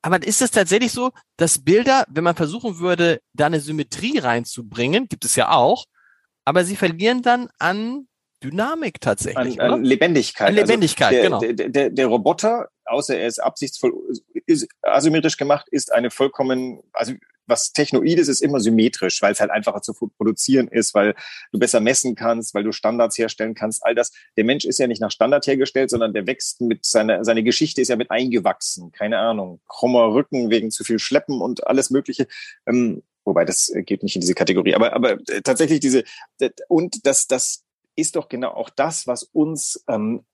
aber 0.01 0.21
ist 0.21 0.41
es 0.41 0.51
tatsächlich 0.51 0.91
so, 0.91 1.11
dass 1.37 1.63
Bilder, 1.63 2.05
wenn 2.09 2.25
man 2.25 2.35
versuchen 2.35 2.79
würde, 2.79 3.21
da 3.31 3.45
eine 3.45 3.61
Symmetrie 3.61 4.17
reinzubringen, 4.17 5.07
gibt 5.07 5.23
es 5.23 5.37
ja 5.37 5.51
auch, 5.51 5.85
aber 6.43 6.65
sie 6.65 6.75
verlieren 6.75 7.21
dann 7.21 7.47
an 7.59 8.08
Dynamik 8.43 9.01
tatsächlich. 9.01 9.59
An, 9.61 9.71
an 9.71 9.83
Lebendigkeit. 9.83 10.49
An 10.49 10.55
Lebendigkeit, 10.55 11.13
also 11.13 11.39
der, 11.39 11.47
genau. 11.49 11.57
Der, 11.57 11.69
der, 11.69 11.89
der 11.89 12.07
Roboter, 12.07 12.69
außer 12.85 13.17
er 13.17 13.27
ist 13.27 13.39
absichtsvoll 13.39 13.93
ist 14.45 14.67
asymmetrisch 14.81 15.37
gemacht, 15.37 15.67
ist 15.69 15.91
eine 15.91 16.09
vollkommen, 16.09 16.81
also 16.93 17.13
was 17.49 17.73
Technoides 17.73 18.27
ist 18.27 18.41
immer 18.41 18.59
symmetrisch, 18.59 19.21
weil 19.21 19.33
es 19.33 19.39
halt 19.39 19.51
einfacher 19.51 19.81
zu 19.81 19.93
produzieren 19.93 20.67
ist, 20.67 20.93
weil 20.93 21.15
du 21.51 21.59
besser 21.59 21.79
messen 21.79 22.15
kannst, 22.15 22.53
weil 22.53 22.63
du 22.63 22.71
Standards 22.71 23.17
herstellen 23.17 23.55
kannst, 23.55 23.83
all 23.83 23.95
das. 23.95 24.11
Der 24.37 24.43
Mensch 24.43 24.65
ist 24.65 24.79
ja 24.79 24.87
nicht 24.87 25.01
nach 25.01 25.11
Standard 25.11 25.45
hergestellt, 25.47 25.89
sondern 25.89 26.13
der 26.13 26.27
wächst 26.27 26.61
mit 26.61 26.85
seiner, 26.85 27.25
seine 27.25 27.43
Geschichte 27.43 27.81
ist 27.81 27.89
ja 27.89 27.95
mit 27.95 28.11
eingewachsen. 28.11 28.91
Keine 28.91 29.17
Ahnung. 29.17 29.59
Krummer 29.67 30.13
Rücken 30.13 30.49
wegen 30.49 30.71
zu 30.71 30.83
viel 30.83 30.99
Schleppen 30.99 31.41
und 31.41 31.65
alles 31.67 31.89
Mögliche. 31.89 32.27
Ähm, 32.67 33.03
wobei 33.25 33.45
das 33.45 33.71
geht 33.85 34.03
nicht 34.03 34.15
in 34.15 34.21
diese 34.21 34.35
Kategorie. 34.35 34.75
Aber, 34.75 34.93
aber 34.93 35.13
äh, 35.27 35.41
tatsächlich 35.41 35.79
diese, 35.79 36.03
und 36.67 37.05
das, 37.05 37.27
das 37.27 37.63
ist 37.99 38.15
doch 38.15 38.29
genau 38.29 38.51
auch 38.51 38.69
das, 38.69 39.07
was 39.07 39.23
uns 39.23 39.83
ähm, 39.87 40.25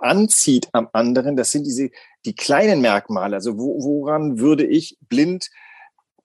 anzieht 0.00 0.68
am 0.72 0.88
anderen. 0.92 1.36
Das 1.36 1.50
sind 1.50 1.66
diese, 1.66 1.90
die 2.24 2.34
kleinen 2.34 2.80
Merkmale. 2.80 3.36
Also 3.36 3.58
wo, 3.58 3.82
woran 3.82 4.38
würde 4.38 4.66
ich 4.66 4.96
blind 5.08 5.50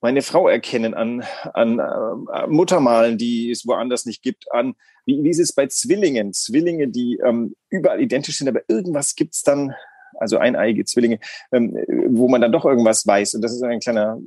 meine 0.01 0.23
Frau 0.23 0.49
erkennen 0.49 0.95
an, 0.95 1.23
an 1.53 1.79
äh, 1.79 2.47
Muttermalen, 2.47 3.19
die 3.19 3.51
es 3.51 3.67
woanders 3.67 4.05
nicht 4.05 4.23
gibt, 4.23 4.51
an 4.51 4.75
wie, 5.05 5.23
wie 5.23 5.29
ist 5.29 5.39
es 5.39 5.53
bei 5.53 5.67
Zwillingen? 5.67 6.33
Zwillinge, 6.33 6.87
die 6.87 7.19
ähm, 7.23 7.55
überall 7.69 8.01
identisch 8.01 8.37
sind, 8.37 8.47
aber 8.47 8.61
irgendwas 8.67 9.15
gibt's 9.15 9.43
dann, 9.43 9.73
also 10.19 10.37
eineiige 10.37 10.85
Zwillinge, 10.85 11.19
ähm, 11.51 11.77
wo 12.09 12.27
man 12.27 12.41
dann 12.41 12.51
doch 12.51 12.65
irgendwas 12.65 13.05
weiß. 13.05 13.35
Und 13.35 13.41
das 13.41 13.53
ist 13.53 13.63
ein 13.63 13.79
kleiner 13.79 14.19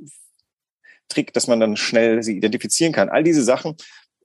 Trick, 1.07 1.33
dass 1.33 1.47
man 1.47 1.59
dann 1.59 1.77
schnell 1.77 2.23
sie 2.23 2.37
identifizieren 2.37 2.93
kann. 2.93 3.09
All 3.09 3.23
diese 3.23 3.43
Sachen 3.43 3.75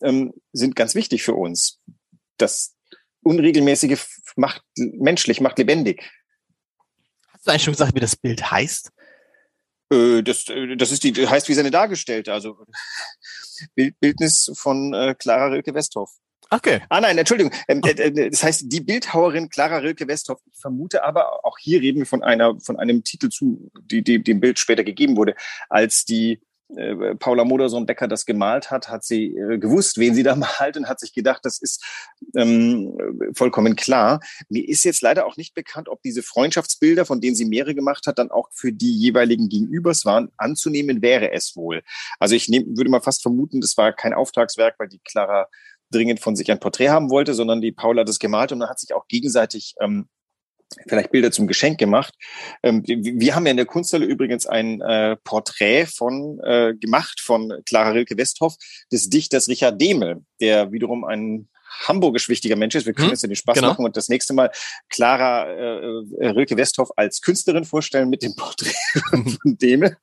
ähm, 0.03 0.33
sind 0.53 0.77
ganz 0.77 0.95
wichtig 0.95 1.23
für 1.23 1.35
uns. 1.35 1.81
Das 2.41 2.75
Unregelmäßige 3.23 4.01
macht 4.37 4.63
menschlich, 4.77 5.41
macht 5.41 5.59
lebendig. 5.59 6.11
Hast 7.33 7.47
du 7.47 7.51
eigentlich 7.51 7.65
schon 7.65 7.75
gesagt, 7.75 7.95
wie 7.95 8.01
das 8.01 8.17
Bild 8.17 8.51
heißt? 8.51 8.91
Äh, 9.93 10.23
das, 10.23 10.49
äh, 10.49 10.77
das 10.77 10.93
ist 10.93 11.05
die, 11.05 11.27
heißt 11.27 11.49
wie 11.49 11.55
seine 11.55 11.71
Dargestellte, 11.71 12.33
also 12.33 12.65
Bild, 13.75 13.99
Bildnis 14.01 14.51
von 14.55 14.95
äh, 14.95 15.15
Clara 15.19 15.47
Rilke 15.47 15.75
Westhoff. 15.75 16.11
Okay. 16.53 16.81
Ah 16.89 17.01
nein, 17.01 17.17
Entschuldigung. 17.17 17.53
Ähm, 17.69 17.81
äh, 17.85 18.31
das 18.31 18.43
heißt 18.43 18.65
die 18.67 18.81
Bildhauerin 18.81 19.49
Clara 19.49 19.79
Rilke 19.79 20.09
Westhoff. 20.09 20.41
Ich 20.51 20.59
vermute 20.59 21.05
aber, 21.05 21.45
auch 21.45 21.59
hier 21.59 21.81
reden 21.81 22.01
wir 22.01 22.07
von 22.07 22.23
einer, 22.25 22.59
von 22.61 22.77
einem 22.77 23.05
Titel 23.05 23.29
zu, 23.29 23.71
die, 23.83 24.03
die 24.03 24.23
dem 24.23 24.41
Bild 24.41 24.59
später 24.59 24.83
gegeben 24.83 25.17
wurde, 25.17 25.37
als 25.69 26.05
die 26.05 26.41
äh, 26.77 27.15
Paula 27.17 27.45
Modersohn-Becker 27.45 28.09
das 28.09 28.27
gemalt 28.27 28.71
hat, 28.71 28.89
hat 28.89 29.05
sie 29.05 29.37
äh, 29.37 29.59
gewusst, 29.59 29.99
wen 29.99 30.15
sie 30.15 30.23
da 30.23 30.35
malt 30.59 30.77
und 30.77 30.89
hat 30.89 31.01
sich 31.01 31.13
gedacht, 31.13 31.45
das 31.45 31.59
ist 31.59 31.85
ähm, 32.37 32.97
vollkommen 33.35 33.77
klar. 33.77 34.21
Mir 34.49 34.69
ist 34.69 34.85
jetzt 34.85 35.03
leider 35.03 35.27
auch 35.27 35.37
nicht 35.37 35.55
bekannt, 35.55 35.89
ob 35.89 36.03
diese 36.03 36.23
Freundschaftsbilder, 36.23 37.05
von 37.05 37.21
denen 37.21 37.37
sie 37.37 37.45
mehrere 37.45 37.75
gemacht 37.75 38.07
hat, 38.07 38.19
dann 38.19 38.31
auch 38.31 38.49
für 38.53 38.73
die 38.73 38.97
jeweiligen 38.97 39.49
Gegenübers 39.49 40.05
waren. 40.05 40.31
Anzunehmen 40.37 41.03
wäre 41.03 41.33
es 41.33 41.57
wohl. 41.57 41.83
Also 42.19 42.35
ich 42.35 42.49
nehm, 42.49 42.77
würde 42.77 42.91
mal 42.91 43.01
fast 43.01 43.23
vermuten, 43.23 43.61
das 43.61 43.77
war 43.77 43.93
kein 43.93 44.15
Auftragswerk, 44.15 44.77
weil 44.79 44.89
die 44.89 45.01
Clara 45.01 45.49
dringend 45.91 46.21
von 46.21 46.37
sich 46.37 46.51
ein 46.51 46.61
Porträt 46.61 46.89
haben 46.89 47.11
wollte, 47.11 47.35
sondern 47.35 47.61
die 47.61 47.73
Paula 47.73 48.05
das 48.05 48.19
gemalt 48.19 48.53
und 48.53 48.61
dann 48.61 48.69
hat 48.69 48.79
sich 48.79 48.95
auch 48.95 49.09
gegenseitig 49.09 49.75
ähm, 49.81 50.09
vielleicht 50.89 51.11
Bilder 51.11 51.31
zum 51.31 51.47
Geschenk 51.47 51.79
gemacht. 51.79 52.15
Ähm, 52.63 52.83
wir 52.87 53.35
haben 53.35 53.47
ja 53.47 53.51
in 53.51 53.57
der 53.57 53.67
Kunsthalle 53.67 54.07
übrigens 54.07 54.47
ein 54.47 54.81
äh, 54.81 55.17
Porträt 55.25 55.87
von 55.87 56.41
äh, 56.45 56.75
gemacht 56.75 57.21
von 57.21 57.53
Clara 57.67 57.91
Rilke 57.91 58.17
Westhoff 58.17 58.57
des 58.93 59.11
Dichters 59.11 59.49
Richard 59.49 59.81
Demel, 59.81 60.25
der 60.41 60.73
wiederum 60.73 61.05
ein 61.05 61.49
hamburgisch 61.87 62.29
wichtiger 62.29 62.57
Mensch 62.57 62.75
ist. 62.75 62.87
Wir 62.87 62.93
können 62.93 63.09
hm, 63.09 63.13
jetzt 63.13 63.23
den 63.23 63.35
Spaß 63.35 63.55
genau. 63.55 63.69
machen 63.69 63.85
und 63.85 63.97
das 63.97 64.09
nächste 64.09 64.35
Mal 64.35 64.51
Clara 64.89 65.47
äh, 65.47 66.03
äh, 66.21 66.29
Rilke 66.29 66.57
Westhoff 66.57 66.91
als 66.97 67.21
Künstlerin 67.21 67.65
vorstellen 67.65 68.11
mit 68.11 68.23
dem 68.23 68.35
Porträt 68.35 68.75
von 69.11 69.39
Demel. 69.45 69.97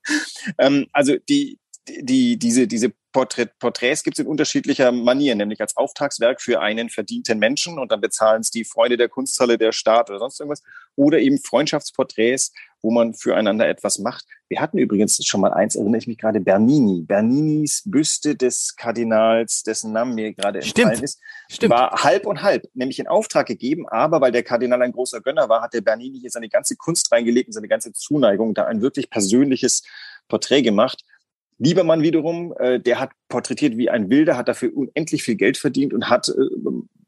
Ähm, 0.58 0.88
also 0.92 1.16
die 1.30 1.60
die, 1.88 2.38
diese, 2.38 2.68
diese 2.68 2.94
Porträt, 3.12 3.50
Porträts 3.60 4.04
gibt 4.04 4.20
es 4.20 4.24
in 4.24 4.30
unterschiedlicher 4.30 4.92
Manier, 4.92 5.34
nämlich 5.36 5.60
als 5.60 5.76
Auftragswerk 5.76 6.42
für 6.42 6.62
einen 6.62 6.90
verdienten 6.90 7.40
Menschen 7.40 7.80
und 7.80 7.92
dann 7.92 8.02
bezahlen 8.02 8.42
es 8.42 8.52
die 8.52 8.64
Freunde 8.64 8.98
der 8.98 9.10
Kunsthalle, 9.10 9.58
der 9.58 9.72
Staat 9.72 10.10
oder 10.10 10.20
sonst 10.20 10.40
irgendwas. 10.40 10.62
Oder 10.96 11.20
eben 11.20 11.40
Freundschaftsporträts, 11.40 12.54
wo 12.82 12.92
man 12.92 13.14
füreinander 13.14 13.68
etwas 13.68 13.98
macht. 14.00 14.26
Wir 14.50 14.62
hatten 14.62 14.78
übrigens 14.78 15.26
schon 15.26 15.42
mal 15.42 15.52
eins, 15.52 15.76
erinnere 15.76 15.98
ich 15.98 16.08
mich 16.08 16.18
gerade, 16.18 16.40
Bernini. 16.40 17.02
Berninis 17.02 17.84
Büste 17.86 18.36
des 18.36 18.76
Kardinals, 18.76 19.64
dessen 19.64 19.94
Namen 19.94 20.14
mir 20.14 20.34
gerade 20.34 20.60
entfallen 20.60 21.04
ist, 21.04 21.20
Stimmt. 21.50 21.74
war 21.74 22.04
halb 22.04 22.26
und 22.26 22.44
halb, 22.44 22.68
nämlich 22.74 23.00
in 23.00 23.08
Auftrag 23.08 23.48
gegeben. 23.48 23.88
Aber 23.90 24.22
weil 24.22 24.32
der 24.32 24.44
Kardinal 24.44 24.82
ein 24.82 24.92
großer 24.92 25.22
Gönner 25.22 25.50
war, 25.50 25.62
hat 25.62 25.74
der 25.74 25.82
Bernini 25.82 26.20
hier 26.20 26.30
seine 26.30 26.50
ganze 26.50 26.76
Kunst 26.76 27.12
reingelegt 27.12 27.48
und 27.48 27.54
seine 27.54 27.68
ganze 27.68 27.94
Zuneigung, 27.94 28.54
da 28.54 28.66
ein 28.66 28.82
wirklich 28.82 29.10
persönliches 29.10 29.84
Porträt 30.28 30.62
gemacht. 30.62 31.04
Liebermann 31.60 32.02
wiederum, 32.04 32.54
äh, 32.60 32.80
der 32.80 33.00
hat 33.00 33.12
porträtiert 33.30 33.78
wie 33.78 33.90
ein 33.90 34.10
Wilder, 34.10 34.38
hat 34.38 34.48
dafür 34.48 34.76
unendlich 34.76 35.24
viel 35.24 35.36
Geld 35.36 35.58
verdient 35.58 35.94
und 35.94 36.10
hat 36.10 36.30
äh, 36.30 36.34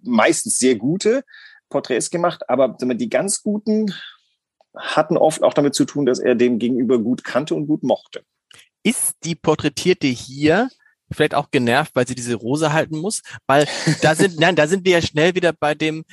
meistens 0.02 0.58
sehr 0.58 0.76
gute 0.76 1.24
Porträts 1.70 2.10
gemacht, 2.10 2.50
aber 2.50 2.76
die 2.80 3.10
ganz 3.10 3.44
guten 3.44 3.94
hatten 4.76 5.18
oft 5.18 5.44
auch 5.44 5.54
damit 5.54 5.76
zu 5.76 5.86
tun, 5.86 6.06
dass 6.06 6.20
er 6.20 6.36
den 6.36 6.60
Gegenüber 6.60 7.00
gut 7.00 7.24
kannte 7.24 7.56
und 7.56 7.68
gut 7.68 7.84
mochte. 7.84 8.24
Ist 8.84 9.16
die 9.24 9.36
Porträtierte 9.36 10.08
hier 10.08 10.70
vielleicht 11.12 11.36
auch 11.36 11.52
genervt, 11.52 11.92
weil 11.96 12.08
sie 12.08 12.16
diese 12.16 12.36
Rose 12.36 12.72
halten 12.72 12.98
muss? 12.98 13.22
Weil 13.48 13.68
da 14.02 14.16
sind, 14.16 14.40
nein, 14.40 14.56
da 14.56 14.68
sind 14.68 14.86
wir 14.86 14.94
ja 14.94 15.02
schnell 15.02 15.36
wieder 15.36 15.54
bei 15.54 15.76
dem, 15.76 16.04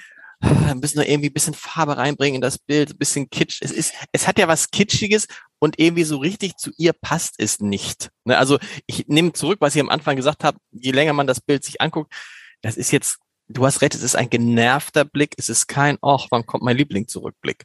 müssen 0.41 0.99
wir 0.99 1.09
irgendwie 1.09 1.31
ein 1.31 1.35
bisschen 1.35 1.55
Farbe 1.55 1.97
reinbringen 1.97 2.37
in 2.37 2.41
das 2.41 2.59
Bild, 2.59 2.91
ein 2.91 2.99
bisschen 2.99 3.31
Kitsch. 3.31 3.63
Es 3.63 3.71
ist, 3.71 3.95
es 4.13 4.27
hat 4.27 4.39
ja 4.39 4.49
was 4.49 4.71
Kitschiges 4.71 5.27
und 5.59 5.79
irgendwie 5.79 6.05
so 6.05 6.19
richtig 6.19 6.57
zu 6.57 6.71
ihr 6.77 6.93
passt 6.93 7.37
es 7.39 7.61
nicht. 7.61 8.11
Ne? 8.25 8.37
Also 8.37 8.59
ich 8.87 9.07
nehme 9.09 9.33
zurück, 9.33 9.59
was 9.61 9.75
ich 9.75 9.81
am 9.81 9.89
Anfang 9.89 10.17
gesagt 10.17 10.45
habe, 10.45 10.59
je 10.73 10.93
länger 10.93 11.13
man 11.13 11.27
das 11.27 11.41
Bild 11.41 11.65
sich 11.65 11.81
anguckt, 11.81 12.13
das 12.63 12.77
ist 12.77 12.91
jetzt, 12.91 13.19
du 13.49 13.65
hast 13.65 13.81
recht, 13.81 13.95
es 13.95 14.03
ist 14.03 14.17
ein 14.17 14.31
genervter 14.31 15.05
Blick, 15.05 15.35
es 15.39 15.49
ist 15.49 15.67
kein, 15.69 15.99
ach, 16.03 16.27
wann 16.31 16.45
kommt 16.45 16.65
mein 16.65 16.77
Liebling 16.77 17.09
zurück 17.09 17.35
Blick. 17.41 17.65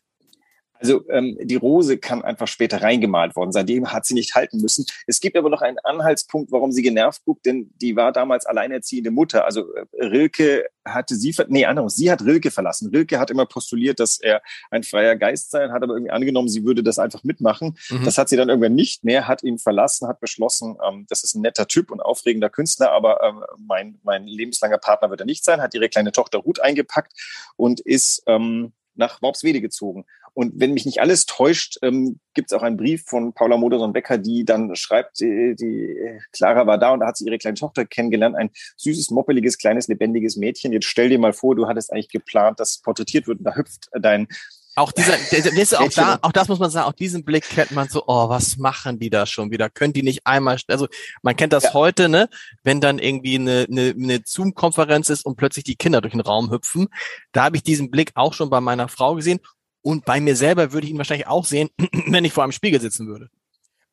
Also 0.81 1.07
ähm, 1.09 1.37
die 1.41 1.55
Rose 1.55 1.97
kann 1.97 2.23
einfach 2.23 2.47
später 2.47 2.81
reingemalt 2.81 3.35
worden. 3.35 3.51
Seitdem 3.51 3.93
hat 3.93 4.05
sie 4.05 4.15
nicht 4.15 4.33
halten 4.33 4.59
müssen. 4.59 4.85
Es 5.05 5.19
gibt 5.19 5.37
aber 5.37 5.49
noch 5.49 5.61
einen 5.61 5.77
Anhaltspunkt, 5.79 6.51
warum 6.51 6.71
sie 6.71 6.81
genervt 6.81 7.23
guckt, 7.23 7.45
denn 7.45 7.71
die 7.81 7.95
war 7.95 8.11
damals 8.11 8.47
alleinerziehende 8.47 9.11
Mutter. 9.11 9.45
Also 9.45 9.73
äh, 9.75 9.85
Rilke 10.03 10.65
hatte 10.83 11.15
sie, 11.15 11.35
nee, 11.47 11.65
andersrum, 11.65 11.89
sie 11.89 12.11
hat 12.11 12.23
Rilke 12.23 12.49
verlassen. 12.49 12.89
Rilke 12.89 13.19
hat 13.19 13.29
immer 13.29 13.45
postuliert, 13.45 13.99
dass 13.99 14.19
er 14.19 14.41
ein 14.71 14.81
freier 14.81 15.15
Geist 15.15 15.51
sei, 15.51 15.69
hat 15.69 15.83
aber 15.83 15.93
irgendwie 15.93 16.11
angenommen, 16.11 16.49
sie 16.49 16.63
würde 16.63 16.81
das 16.81 16.97
einfach 16.97 17.23
mitmachen. 17.23 17.77
Mhm. 17.89 18.03
Das 18.03 18.17
hat 18.17 18.29
sie 18.29 18.35
dann 18.35 18.49
irgendwann 18.49 18.73
nicht 18.73 19.03
mehr, 19.03 19.27
hat 19.27 19.43
ihn 19.43 19.59
verlassen, 19.59 20.07
hat 20.07 20.19
beschlossen, 20.19 20.77
ähm, 20.85 21.05
das 21.09 21.23
ist 21.23 21.35
ein 21.35 21.41
netter 21.41 21.67
Typ 21.67 21.91
und 21.91 22.01
aufregender 22.01 22.49
Künstler, 22.49 22.91
aber 22.91 23.21
ähm, 23.21 23.43
mein, 23.57 23.99
mein 24.03 24.25
lebenslanger 24.25 24.79
Partner 24.79 25.11
wird 25.11 25.19
er 25.19 25.25
nicht 25.25 25.43
sein, 25.43 25.61
hat 25.61 25.75
ihre 25.75 25.89
kleine 25.89 26.11
Tochter 26.11 26.39
Ruth 26.39 26.59
eingepackt 26.59 27.13
und 27.55 27.79
ist 27.79 28.23
ähm, 28.25 28.73
nach 28.95 29.21
Worpswede 29.21 29.61
gezogen. 29.61 30.05
Und 30.33 30.53
wenn 30.55 30.73
mich 30.73 30.85
nicht 30.85 31.01
alles 31.01 31.25
täuscht, 31.25 31.77
ähm, 31.81 32.19
gibt 32.33 32.51
es 32.51 32.57
auch 32.57 32.63
einen 32.63 32.77
Brief 32.77 33.03
von 33.05 33.33
Paula 33.33 33.57
Modersohn-Becker, 33.57 34.17
die 34.17 34.45
dann 34.45 34.75
schreibt, 34.75 35.19
die, 35.19 35.55
die 35.59 35.95
Clara 36.31 36.65
war 36.65 36.77
da 36.77 36.91
und 36.91 37.01
da 37.01 37.07
hat 37.07 37.17
sie 37.17 37.25
ihre 37.25 37.37
kleine 37.37 37.55
Tochter 37.55 37.85
kennengelernt, 37.85 38.35
ein 38.37 38.49
süßes, 38.77 39.11
moppeliges, 39.11 39.57
kleines, 39.57 39.87
lebendiges 39.87 40.37
Mädchen. 40.37 40.71
Jetzt 40.71 40.85
stell 40.85 41.09
dir 41.09 41.19
mal 41.19 41.33
vor, 41.33 41.55
du 41.55 41.67
hattest 41.67 41.91
eigentlich 41.91 42.09
geplant, 42.09 42.59
dass 42.59 42.79
porträtiert 42.79 43.27
wird 43.27 43.39
und 43.39 43.45
da 43.45 43.55
hüpft 43.55 43.89
dein 43.99 44.27
auch 44.75 44.93
dieser, 44.93 45.17
der, 45.31 45.51
der 45.51 45.81
auch 45.81 45.89
da, 45.89 46.19
auch 46.21 46.31
das 46.31 46.47
muss 46.47 46.59
man 46.59 46.71
sagen, 46.71 46.87
auch 46.87 46.93
diesen 46.93 47.25
Blick 47.25 47.43
kennt 47.43 47.71
man 47.71 47.89
so, 47.89 48.03
oh, 48.07 48.29
was 48.29 48.55
machen 48.55 48.99
die 48.99 49.09
da 49.09 49.25
schon 49.25 49.51
wieder? 49.51 49.69
Können 49.69 49.91
die 49.91 50.01
nicht 50.01 50.25
einmal, 50.25 50.57
also 50.67 50.87
man 51.21 51.35
kennt 51.35 51.51
das 51.51 51.63
ja. 51.63 51.73
heute, 51.73 52.07
ne, 52.07 52.29
wenn 52.63 52.79
dann 52.79 52.97
irgendwie 52.97 53.35
eine, 53.35 53.67
eine, 53.69 53.89
eine 53.89 54.21
Zoom-Konferenz 54.23 55.09
ist 55.09 55.25
und 55.25 55.35
plötzlich 55.35 55.65
die 55.65 55.75
Kinder 55.75 55.99
durch 55.99 56.13
den 56.13 56.21
Raum 56.21 56.51
hüpfen. 56.51 56.87
Da 57.33 57.43
habe 57.43 57.57
ich 57.57 57.63
diesen 57.63 57.91
Blick 57.91 58.11
auch 58.15 58.33
schon 58.33 58.49
bei 58.49 58.61
meiner 58.61 58.87
Frau 58.87 59.15
gesehen 59.15 59.41
und 59.81 60.05
bei 60.05 60.19
mir 60.19 60.35
selber 60.35 60.73
würde 60.73 60.85
ich 60.85 60.91
ihn 60.91 60.97
wahrscheinlich 60.97 61.27
auch 61.27 61.45
sehen, 61.45 61.69
wenn 62.07 62.25
ich 62.25 62.33
vor 62.33 62.43
einem 62.43 62.51
Spiegel 62.51 62.81
sitzen 62.81 63.07
würde. 63.07 63.29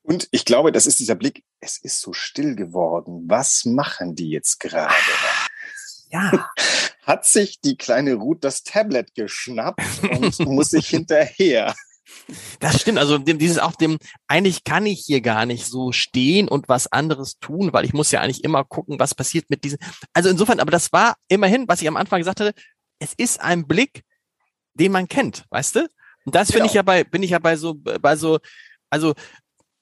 Und 0.03 0.29
ich 0.31 0.45
glaube, 0.45 0.73
das 0.73 0.87
ist 0.87 1.01
dieser 1.01 1.15
Blick, 1.15 1.45
es 1.61 1.79
ist 1.79 2.01
so 2.01 2.13
still 2.13 2.55
geworden. 2.55 3.25
Was 3.27 3.65
machen 3.65 4.15
die 4.15 4.31
jetzt 4.31 4.61
gerade? 4.61 4.95
ja. 6.11 6.49
hat 7.09 7.25
sich 7.25 7.61
die 7.63 7.77
kleine 7.77 8.15
Ruth 8.15 8.45
das 8.45 8.63
Tablet 8.63 9.15
geschnappt 9.15 9.81
und 10.11 10.39
muss 10.47 10.71
sich 10.71 10.89
hinterher. 10.89 11.75
Das 12.61 12.83
stimmt. 12.83 12.99
Also 12.99 13.17
dieses 13.17 13.59
auch 13.59 13.75
dem, 13.75 13.99
eigentlich 14.27 14.63
kann 14.63 14.85
ich 14.85 15.05
hier 15.07 15.23
gar 15.23 15.47
nicht 15.47 15.65
so 15.65 15.91
stehen 15.91 16.49
und 16.49 16.69
was 16.69 16.87
anderes 16.87 17.39
tun, 17.39 17.73
weil 17.73 17.87
ich 17.87 17.95
muss 17.95 18.11
ja 18.11 18.21
eigentlich 18.21 18.45
immer 18.45 18.63
gucken, 18.63 18.99
was 18.99 19.15
passiert 19.15 19.49
mit 19.49 19.65
diesen. 19.65 19.79
Also 20.13 20.29
insofern, 20.29 20.61
aber 20.61 20.71
das 20.71 20.93
war 20.93 21.17
immerhin, 21.29 21.67
was 21.67 21.81
ich 21.81 21.89
am 21.89 21.97
Anfang 21.97 22.21
gesagt 22.21 22.41
hatte, 22.41 22.53
es 22.99 23.15
ist 23.15 23.41
ein 23.41 23.67
Blick, 23.67 24.03
den 24.79 24.93
man 24.93 25.09
kennt, 25.09 25.45
weißt 25.51 25.77
du? 25.77 25.89
Und 26.25 26.35
das 26.35 26.49
genau. 26.49 26.57
finde 26.57 26.67
ich 26.69 26.75
ja 26.75 26.83
bei, 26.83 27.05
bin 27.05 27.23
ich 27.23 27.31
ja 27.31 27.39
bei 27.39 27.57
so, 27.57 27.75
bei 27.75 28.17
so, 28.17 28.39
also 28.91 29.15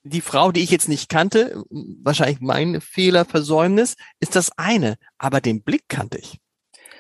die 0.04 0.20
Frau, 0.20 0.52
die 0.52 0.62
ich 0.62 0.70
jetzt 0.70 0.88
nicht 0.88 1.09
kannte, 1.09 1.64
wahrscheinlich 1.70 2.40
mein 2.40 2.80
Fehler, 2.80 3.24
Versäumnis, 3.24 3.96
ist 4.20 4.37
das 4.37 4.56
eine. 4.56 4.96
Aber 5.18 5.40
den 5.40 5.62
Blick 5.62 5.85
kannte 5.88 6.18
ich. 6.18 6.38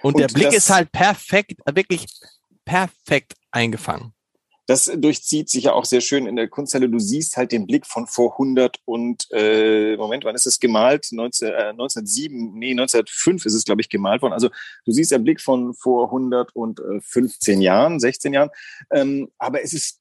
Und, 0.02 0.14
und 0.14 0.20
der 0.20 0.28
Blick 0.28 0.52
ist 0.52 0.70
halt 0.70 0.90
perfekt, 0.90 1.60
wirklich 1.72 2.06
perfekt 2.64 3.34
eingefangen 3.52 4.15
das 4.66 4.90
durchzieht 4.96 5.48
sich 5.48 5.64
ja 5.64 5.72
auch 5.72 5.84
sehr 5.84 6.00
schön 6.00 6.26
in 6.26 6.36
der 6.36 6.48
Kunsthalle. 6.48 6.88
Du 6.88 6.98
siehst 6.98 7.36
halt 7.36 7.52
den 7.52 7.66
Blick 7.66 7.86
von 7.86 8.06
vor 8.06 8.32
100 8.32 8.80
und, 8.84 9.28
äh, 9.32 9.96
Moment, 9.96 10.24
wann 10.24 10.34
ist 10.34 10.46
es 10.46 10.58
gemalt? 10.58 11.06
19, 11.12 11.48
äh, 11.48 11.72
1907, 11.72 12.52
nee, 12.54 12.72
1905 12.72 13.46
ist 13.46 13.54
es, 13.54 13.64
glaube 13.64 13.80
ich, 13.80 13.88
gemalt 13.88 14.22
worden. 14.22 14.32
Also 14.32 14.48
du 14.84 14.92
siehst 14.92 15.12
den 15.12 15.22
Blick 15.22 15.40
von 15.40 15.72
vor 15.74 16.06
115 16.08 17.60
Jahren, 17.60 18.00
16 18.00 18.34
Jahren. 18.34 18.50
Ähm, 18.90 19.30
aber 19.38 19.62
es 19.62 19.72
ist 19.72 20.00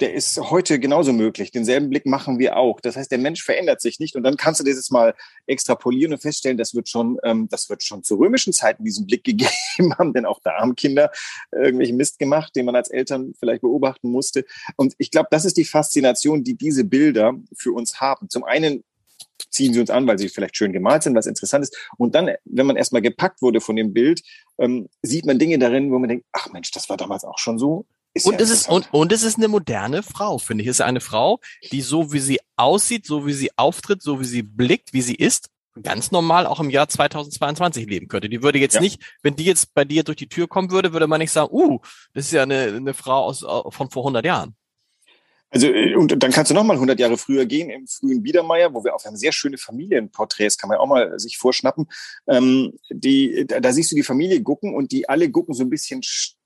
der 0.00 0.14
ist 0.14 0.38
heute 0.38 0.78
genauso 0.78 1.12
möglich. 1.12 1.50
Denselben 1.50 1.90
Blick 1.90 2.06
machen 2.06 2.38
wir 2.38 2.56
auch. 2.56 2.80
Das 2.80 2.96
heißt, 2.96 3.10
der 3.10 3.18
Mensch 3.18 3.42
verändert 3.42 3.80
sich 3.80 3.98
nicht. 4.00 4.16
Und 4.16 4.22
dann 4.22 4.36
kannst 4.36 4.60
du 4.60 4.64
dieses 4.64 4.90
mal 4.90 5.14
extrapolieren 5.46 6.12
und 6.12 6.20
feststellen, 6.20 6.58
das 6.58 6.74
wird 6.74 6.88
schon, 6.88 7.18
ähm, 7.24 7.48
das 7.48 7.70
wird 7.70 7.82
schon 7.82 8.02
zu 8.02 8.16
römischen 8.16 8.52
Zeiten 8.52 8.84
diesen 8.84 9.06
Blick 9.06 9.24
gegeben 9.24 9.94
haben, 9.98 10.12
denn 10.12 10.26
auch 10.26 10.40
da 10.42 10.58
haben 10.58 10.76
Kinder 10.76 11.10
irgendwelchen 11.52 11.96
Mist 11.96 12.18
gemacht, 12.18 12.54
den 12.56 12.66
man 12.66 12.76
als 12.76 12.90
Eltern 12.90 13.34
vielleicht 13.38 13.62
beobachten 13.62 14.10
musste. 14.10 14.44
Und 14.76 14.94
ich 14.98 15.10
glaube, 15.10 15.28
das 15.30 15.44
ist 15.44 15.56
die 15.56 15.64
Faszination, 15.64 16.44
die 16.44 16.54
diese 16.54 16.84
Bilder 16.84 17.34
für 17.56 17.72
uns 17.72 18.00
haben. 18.00 18.28
Zum 18.28 18.44
einen 18.44 18.84
ziehen 19.50 19.72
sie 19.72 19.80
uns 19.80 19.90
an, 19.90 20.06
weil 20.06 20.18
sie 20.18 20.28
vielleicht 20.28 20.56
schön 20.56 20.72
gemalt 20.72 21.02
sind, 21.02 21.14
was 21.14 21.26
interessant 21.26 21.64
ist. 21.64 21.76
Und 21.96 22.14
dann, 22.14 22.30
wenn 22.44 22.66
man 22.66 22.76
erstmal 22.76 23.02
gepackt 23.02 23.42
wurde 23.42 23.60
von 23.60 23.76
dem 23.76 23.92
Bild, 23.92 24.22
ähm, 24.58 24.88
sieht 25.02 25.26
man 25.26 25.38
Dinge 25.38 25.58
darin, 25.58 25.90
wo 25.92 25.98
man 25.98 26.08
denkt, 26.08 26.26
ach 26.32 26.50
Mensch, 26.52 26.70
das 26.72 26.88
war 26.88 26.96
damals 26.96 27.24
auch 27.24 27.38
schon 27.38 27.58
so. 27.58 27.86
Ist 28.14 28.26
und, 28.26 28.34
ja 28.34 28.40
es 28.40 28.50
ist, 28.50 28.68
und, 28.68 28.88
und 28.92 29.12
es 29.12 29.24
ist 29.24 29.38
eine 29.38 29.48
moderne 29.48 30.04
Frau, 30.04 30.38
finde 30.38 30.62
ich. 30.62 30.68
Es 30.68 30.76
ist 30.76 30.86
eine 30.86 31.00
Frau, 31.00 31.40
die 31.72 31.82
so 31.82 32.12
wie 32.12 32.20
sie 32.20 32.40
aussieht, 32.56 33.06
so 33.06 33.26
wie 33.26 33.32
sie 33.32 33.50
auftritt, 33.56 34.02
so 34.02 34.20
wie 34.20 34.24
sie 34.24 34.42
blickt, 34.42 34.92
wie 34.92 35.02
sie 35.02 35.16
ist, 35.16 35.50
ganz 35.82 36.12
normal 36.12 36.46
auch 36.46 36.60
im 36.60 36.70
Jahr 36.70 36.88
2022 36.88 37.86
leben 37.86 38.06
könnte. 38.06 38.28
Die 38.28 38.42
würde 38.42 38.60
jetzt 38.60 38.76
ja. 38.76 38.80
nicht, 38.80 39.02
wenn 39.22 39.34
die 39.34 39.44
jetzt 39.44 39.74
bei 39.74 39.84
dir 39.84 40.04
durch 40.04 40.16
die 40.16 40.28
Tür 40.28 40.46
kommen 40.46 40.70
würde, 40.70 40.92
würde 40.92 41.08
man 41.08 41.18
nicht 41.18 41.32
sagen, 41.32 41.48
uh, 41.52 41.80
das 42.12 42.26
ist 42.26 42.32
ja 42.32 42.44
eine, 42.44 42.74
eine 42.76 42.94
Frau 42.94 43.24
aus, 43.24 43.40
von 43.40 43.90
vor 43.90 44.02
100 44.04 44.24
Jahren. 44.24 44.54
Also, 45.50 45.68
äh, 45.68 45.94
und 45.94 46.22
dann 46.22 46.32
kannst 46.32 46.50
du 46.50 46.54
noch 46.54 46.64
mal 46.64 46.74
100 46.74 46.98
Jahre 46.98 47.16
früher 47.16 47.46
gehen, 47.46 47.70
im 47.70 47.86
frühen 47.86 48.22
Biedermeier, 48.22 48.74
wo 48.74 48.82
wir 48.82 48.94
auch 48.94 49.04
haben 49.04 49.16
sehr 49.16 49.32
schöne 49.32 49.56
Familienporträts, 49.56 50.58
kann 50.58 50.68
man 50.68 50.78
auch 50.78 50.86
mal 50.86 51.18
sich 51.18 51.38
vorschnappen. 51.38 51.86
Ähm, 52.26 52.72
die, 52.90 53.44
da, 53.46 53.60
da 53.60 53.72
siehst 53.72 53.92
du 53.92 53.96
die 53.96 54.02
Familie 54.02 54.42
gucken 54.42 54.74
und 54.74 54.90
die 54.90 55.08
alle 55.08 55.30
gucken 55.30 55.54
so 55.54 55.62
ein 55.62 55.70
bisschen 55.70 56.02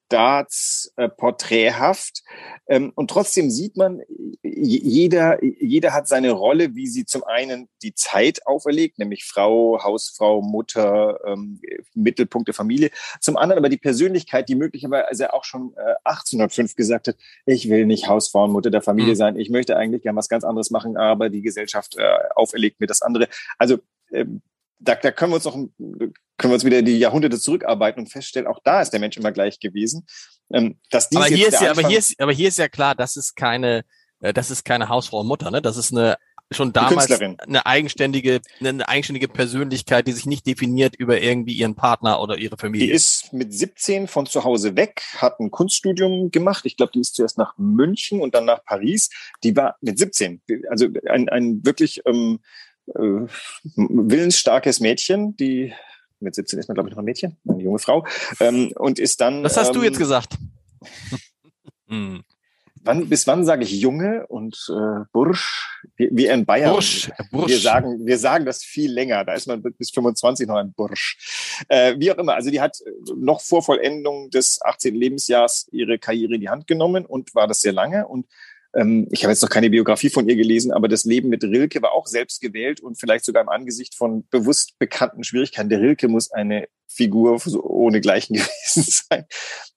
staatsporträthaft. 0.09 2.23
Ähm, 2.67 2.93
und 2.95 3.11
trotzdem 3.11 3.51
sieht 3.51 3.77
man, 3.77 4.01
jeder, 4.43 5.45
jeder 5.45 5.93
hat 5.93 6.09
seine 6.09 6.31
Rolle, 6.31 6.75
wie 6.75 6.87
sie 6.87 7.05
zum 7.05 7.25
einen 7.25 7.69
die 7.83 7.95
Zeit 7.95 8.47
auferlegt, 8.47 8.99
nämlich 8.99 9.27
Frau, 9.27 9.83
Hausfrau, 9.83 10.41
Mutter, 10.41 11.21
ähm, 11.27 11.61
Mittelpunkt 11.95 12.49
der 12.49 12.55
Familie. 12.55 12.91
Zum 13.21 13.37
anderen 13.37 13.59
aber 13.59 13.69
die 13.69 13.77
Persönlichkeit, 13.77 14.49
die 14.49 14.55
möglicherweise 14.55 15.35
auch 15.35 15.45
schon 15.45 15.75
äh, 15.77 15.97
1805 16.05 16.75
gesagt 16.75 17.09
hat, 17.09 17.17
ich 17.45 17.69
will 17.69 17.85
nicht 17.85 18.09
Hausfrau 18.09 18.45
und 18.45 18.53
Mutter 18.53 18.71
der 18.71 18.81
Familie 18.83 19.13
mhm. 19.13 19.19
sein, 19.19 19.37
ich 19.37 19.51
möchte 19.51 19.77
eigentlich 19.77 20.01
gern 20.03 20.17
was 20.17 20.31
ganz 20.31 20.45
anderes 20.45 20.71
machen, 20.71 20.97
aber 20.97 21.29
die 21.29 21.43
Gesellschaft 21.43 21.99
äh, 21.99 22.19
auferlegt 22.35 22.81
mir 22.81 22.87
das 22.87 23.03
andere. 23.03 23.29
Also 23.59 23.77
ähm, 24.11 24.41
da, 24.81 24.95
da 24.95 25.11
können 25.11 25.33
wir 25.33 25.37
uns 25.37 25.45
noch 25.45 25.59
können 26.39 26.53
wir 26.53 26.55
uns 26.55 26.65
wieder 26.65 26.83
die 26.83 26.99
Jahrhunderte 26.99 27.39
zurückarbeiten 27.39 28.01
und 28.01 28.07
feststellen, 28.09 28.47
auch 28.47 28.61
da 28.65 28.81
ist 28.81 28.91
der 28.91 29.01
Mensch 29.01 29.17
immer 29.17 29.33
gleich 29.33 29.61
gewesen. 29.61 30.07
Ähm, 30.53 30.79
dass 30.91 31.15
aber 31.15 31.27
hier 31.27 31.49
ist 31.49 31.61
ja, 31.61 31.71
aber 31.71 31.87
hier 31.87 31.99
ist, 31.99 32.19
aber 32.21 32.33
hier 32.33 32.49
ist 32.49 32.59
ja 32.59 32.69
klar, 32.69 32.95
das 32.95 33.17
ist 33.17 33.37
keine, 33.37 33.85
äh, 34.21 34.33
das 34.33 34.51
ist 34.51 34.65
keine 34.65 34.89
Hausfrau 34.89 35.21
und 35.21 35.27
Mutter, 35.27 35.51
ne? 35.51 35.61
Das 35.61 35.77
ist 35.77 35.93
eine 35.93 36.17
schon 36.51 36.73
damals 36.73 37.11
eine 37.11 37.67
eigenständige, 37.67 38.41
eine 38.61 38.89
eigenständige 38.89 39.29
Persönlichkeit, 39.29 40.07
die 40.07 40.13
sich 40.13 40.25
nicht 40.25 40.47
definiert 40.47 40.97
über 40.97 41.21
irgendwie 41.21 41.53
ihren 41.53 41.75
Partner 41.75 42.23
oder 42.23 42.39
ihre 42.39 42.57
Familie. 42.57 42.87
Die 42.87 42.93
ist 42.93 43.33
mit 43.33 43.53
17 43.53 44.09
von 44.09 44.25
zu 44.25 44.45
Hause 44.45 44.75
weg, 44.77 45.03
hat 45.17 45.41
ein 45.41 45.51
Kunststudium 45.51 46.31
gemacht. 46.31 46.65
Ich 46.65 46.77
glaube, 46.77 46.93
die 46.95 47.01
ist 47.01 47.15
zuerst 47.15 47.37
nach 47.37 47.53
München 47.59 48.21
und 48.21 48.35
dann 48.35 48.47
nach 48.47 48.65
Paris. 48.65 49.11
Die 49.45 49.55
war 49.57 49.77
mit 49.83 49.99
17, 49.99 50.41
also 50.71 50.87
ein, 51.11 51.29
ein 51.29 51.65
wirklich 51.67 52.01
ähm, 52.07 52.41
äh, 52.95 53.27
willensstarkes 53.77 54.81
Mädchen, 54.81 55.37
die 55.37 55.75
mit 56.21 56.35
17 56.35 56.59
ist 56.59 56.69
man, 56.69 56.75
glaube 56.75 56.89
ich, 56.89 56.95
noch 56.95 57.03
ein 57.03 57.05
Mädchen, 57.05 57.37
eine 57.49 57.63
junge 57.63 57.79
Frau, 57.79 58.07
ähm, 58.41 58.73
und 58.77 58.99
ist 58.99 59.21
dann. 59.21 59.43
Was 59.43 59.57
hast 59.57 59.69
ähm, 59.69 59.75
du 59.75 59.83
jetzt 59.83 59.99
gesagt? 59.99 60.37
hm. 61.89 62.23
Wann, 62.85 63.09
bis 63.09 63.27
wann 63.27 63.45
sage 63.45 63.65
ich 63.65 63.73
Junge 63.73 64.27
und 64.29 64.57
äh, 64.71 65.05
Bursch? 65.13 65.81
Wie, 65.97 66.09
wie 66.13 66.27
in 66.27 66.47
Bayern. 66.47 66.73
Bursch, 66.73 67.11
Bursch. 67.31 67.51
Wir 67.51 67.59
sagen, 67.59 68.07
wir 68.07 68.19
sagen 68.19 68.47
das 68.47 68.63
viel 68.63 68.91
länger. 68.91 69.25
Da 69.25 69.35
ist 69.35 69.47
man 69.47 69.63
bis 69.63 69.91
25 69.91 70.47
noch 70.47 70.57
ein 70.57 70.73
Bursch. 70.73 71.65
Äh, 71.69 71.97
wie 71.99 72.11
auch 72.11 72.19
immer. 72.19 72.35
Also 72.35 72.51
die 72.51 72.61
hat 72.61 72.79
noch 73.17 73.41
vor 73.41 73.63
Vollendung 73.63 74.31
des 74.31 74.61
18. 74.63 74.95
Lebensjahres 74.95 75.69
ihre 75.71 75.99
Karriere 75.99 76.37
in 76.37 76.41
die 76.41 76.49
Hand 76.49 76.67
genommen 76.67 77.05
und 77.05 77.35
war 77.35 77.47
das 77.47 77.61
sehr 77.61 77.73
lange 77.73 78.07
und 78.07 78.27
ähm, 78.27 78.33
ich 78.75 79.25
habe 79.25 79.33
jetzt 79.33 79.43
noch 79.43 79.49
keine 79.49 79.71
Biografie 79.71 80.11
von 80.11 80.29
ihr 80.29 80.37
gelesen, 80.37 80.73
aber 80.73 80.89
das 80.89 81.05
Leben 81.05 81.31
mit 81.31 81.43
Rilke 81.43 81.81
war 81.81 81.93
auch 81.93 82.07
selbst 82.07 82.41
gewählt 82.41 82.81
und 82.81 83.01
vielleicht 83.01 83.25
sogar 83.25 83.43
im 83.43 83.49
Angesicht 83.49 83.95
von 83.95 84.29
bewusst 84.29 84.79
bekannten 84.79 85.25
Schwierigkeiten. 85.25 85.71
Der 85.71 85.81
Rilke 85.81 86.07
muss 86.07 86.31
eine 86.31 86.69
Figur 86.87 87.41
ohne 87.63 88.01
Gleichen 88.01 88.35
gewesen 88.37 88.85
sein. 88.85 89.25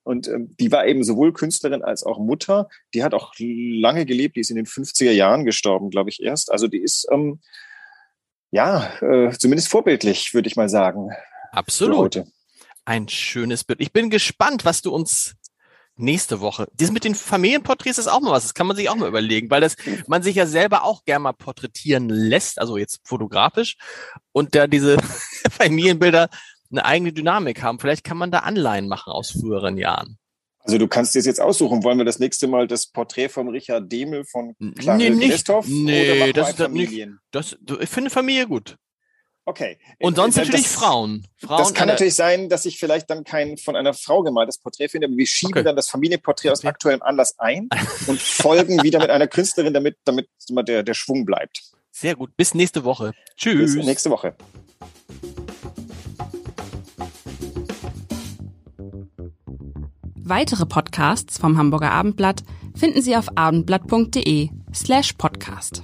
Und 0.04 0.28
ähm, 0.28 0.56
die 0.60 0.72
war 0.72 0.86
eben 0.88 1.04
sowohl 1.04 1.32
Künstlerin 1.32 1.84
als 1.84 2.04
auch 2.04 2.20
Mutter. 2.20 2.68
Die 2.94 3.04
hat 3.04 3.14
auch 3.14 3.34
lange 3.38 4.06
gelebt, 4.06 4.36
die 4.36 4.42
ist 4.42 4.50
in 4.50 4.58
den 4.58 4.66
50er 4.66 5.12
Jahren 5.12 5.46
gestorben, 5.46 5.90
glaube 5.90 6.10
ich, 6.10 6.22
erst. 6.22 6.52
Also 6.52 6.68
die 6.68 6.80
ist, 6.80 7.08
ähm, 7.12 7.40
ja, 8.52 8.92
äh, 9.02 9.32
zumindest 9.32 9.70
vorbildlich, 9.70 10.34
würde 10.34 10.48
ich 10.48 10.58
mal 10.58 10.70
sagen. 10.70 11.12
Absolut. 11.52 12.24
Ein 12.84 13.08
schönes 13.08 13.64
Bild. 13.64 13.80
Ich 13.80 13.94
bin 13.94 14.10
gespannt, 14.10 14.66
was 14.66 14.82
du 14.82 14.92
uns 14.94 15.36
nächste 16.02 16.42
Woche. 16.42 16.68
Das 16.76 16.92
mit 16.92 17.04
den 17.04 17.16
Familienporträts 17.16 17.98
ist 17.98 18.08
auch 18.08 18.22
mal 18.22 18.32
was. 18.32 18.44
Das 18.44 18.54
kann 18.54 18.68
man 18.68 18.76
sich 18.76 18.90
auch 18.90 18.96
mal 18.96 19.08
überlegen, 19.08 19.50
weil 19.50 19.62
das 19.62 19.76
man 20.08 20.24
sich 20.24 20.36
ja 20.36 20.46
selber 20.46 20.84
auch 20.84 21.06
gerne 21.06 21.24
mal 21.24 21.34
porträtieren 21.34 22.10
lässt, 22.10 22.60
also 22.60 22.78
jetzt 22.78 23.02
fotografisch 23.04 23.78
und 24.32 24.56
da 24.56 24.68
diese 24.68 24.98
Familienbilder 25.52 26.30
eine 26.72 26.86
eigene 26.86 27.14
Dynamik 27.14 27.62
haben. 27.62 27.80
Vielleicht 27.80 28.04
kann 28.04 28.18
man 28.18 28.32
da 28.32 28.40
Anleihen 28.40 28.88
machen 28.88 29.12
aus 29.12 29.32
früheren 29.32 29.78
Jahren. 29.78 30.18
Also 30.64 30.78
du 30.78 30.88
kannst 30.88 31.16
dir 31.16 31.22
jetzt 31.22 31.42
aussuchen, 31.42 31.84
wollen 31.84 31.98
wir 31.98 32.06
das 32.06 32.20
nächste 32.20 32.48
Mal 32.48 32.68
das 32.68 32.88
Porträt 32.88 33.30
von 33.30 33.50
Richard 33.50 33.92
Demel 33.92 34.26
von 34.26 34.56
Clara 34.78 34.98
nee, 34.98 35.10
nicht, 35.10 35.50
nee, 35.74 36.34
das 36.34 36.60
ist 36.60 36.70
nicht, 36.70 37.08
das, 37.32 37.58
ich 37.80 37.90
finde 37.90 38.10
Familie 38.10 38.48
gut. 38.48 38.78
Okay. 39.46 39.80
Und 40.00 40.16
sonst 40.16 40.38
das, 40.38 40.48
natürlich 40.48 40.68
Frauen. 40.68 41.28
Frauen. 41.38 41.58
Das 41.58 41.74
kann 41.74 41.88
natürlich 41.88 42.16
sein, 42.16 42.48
dass 42.48 42.66
ich 42.66 42.78
vielleicht 42.78 43.10
dann 43.10 43.24
kein 43.24 43.58
von 43.58 43.76
einer 43.76 43.94
Frau 43.94 44.22
gemaltes 44.22 44.60
Porträt 44.60 44.90
finde, 44.90 45.08
aber 45.08 45.18
wir 45.18 45.26
schieben 45.26 45.54
okay. 45.54 45.64
dann 45.64 45.76
das 45.76 45.90
Familienporträt 45.90 46.52
aus 46.52 46.64
aktuellem 46.64 47.02
Anlass 47.02 47.40
ein 47.40 47.68
und 48.08 48.22
folgen 48.22 48.84
wieder 48.84 49.00
mit 49.00 49.10
einer 49.10 49.28
Künstlerin, 49.28 49.74
damit, 49.74 49.98
damit 50.06 50.30
immer 50.48 50.64
der, 50.64 50.84
der 50.84 50.94
Schwung 50.94 51.26
bleibt. 51.26 51.62
Sehr 51.92 52.16
gut. 52.16 52.36
Bis 52.38 52.54
nächste 52.54 52.84
Woche. 52.84 53.14
Tschüss. 53.36 53.76
Bis 53.76 53.86
nächste 53.86 54.10
Woche. 54.12 54.36
Weitere 60.24 60.66
Podcasts 60.66 61.38
vom 61.38 61.58
Hamburger 61.58 61.92
Abendblatt 61.92 62.44
finden 62.76 63.02
Sie 63.02 63.18
auf 63.18 63.36
abendblatt.de 63.36 64.50
slash 64.74 65.14
podcast. 65.14 65.84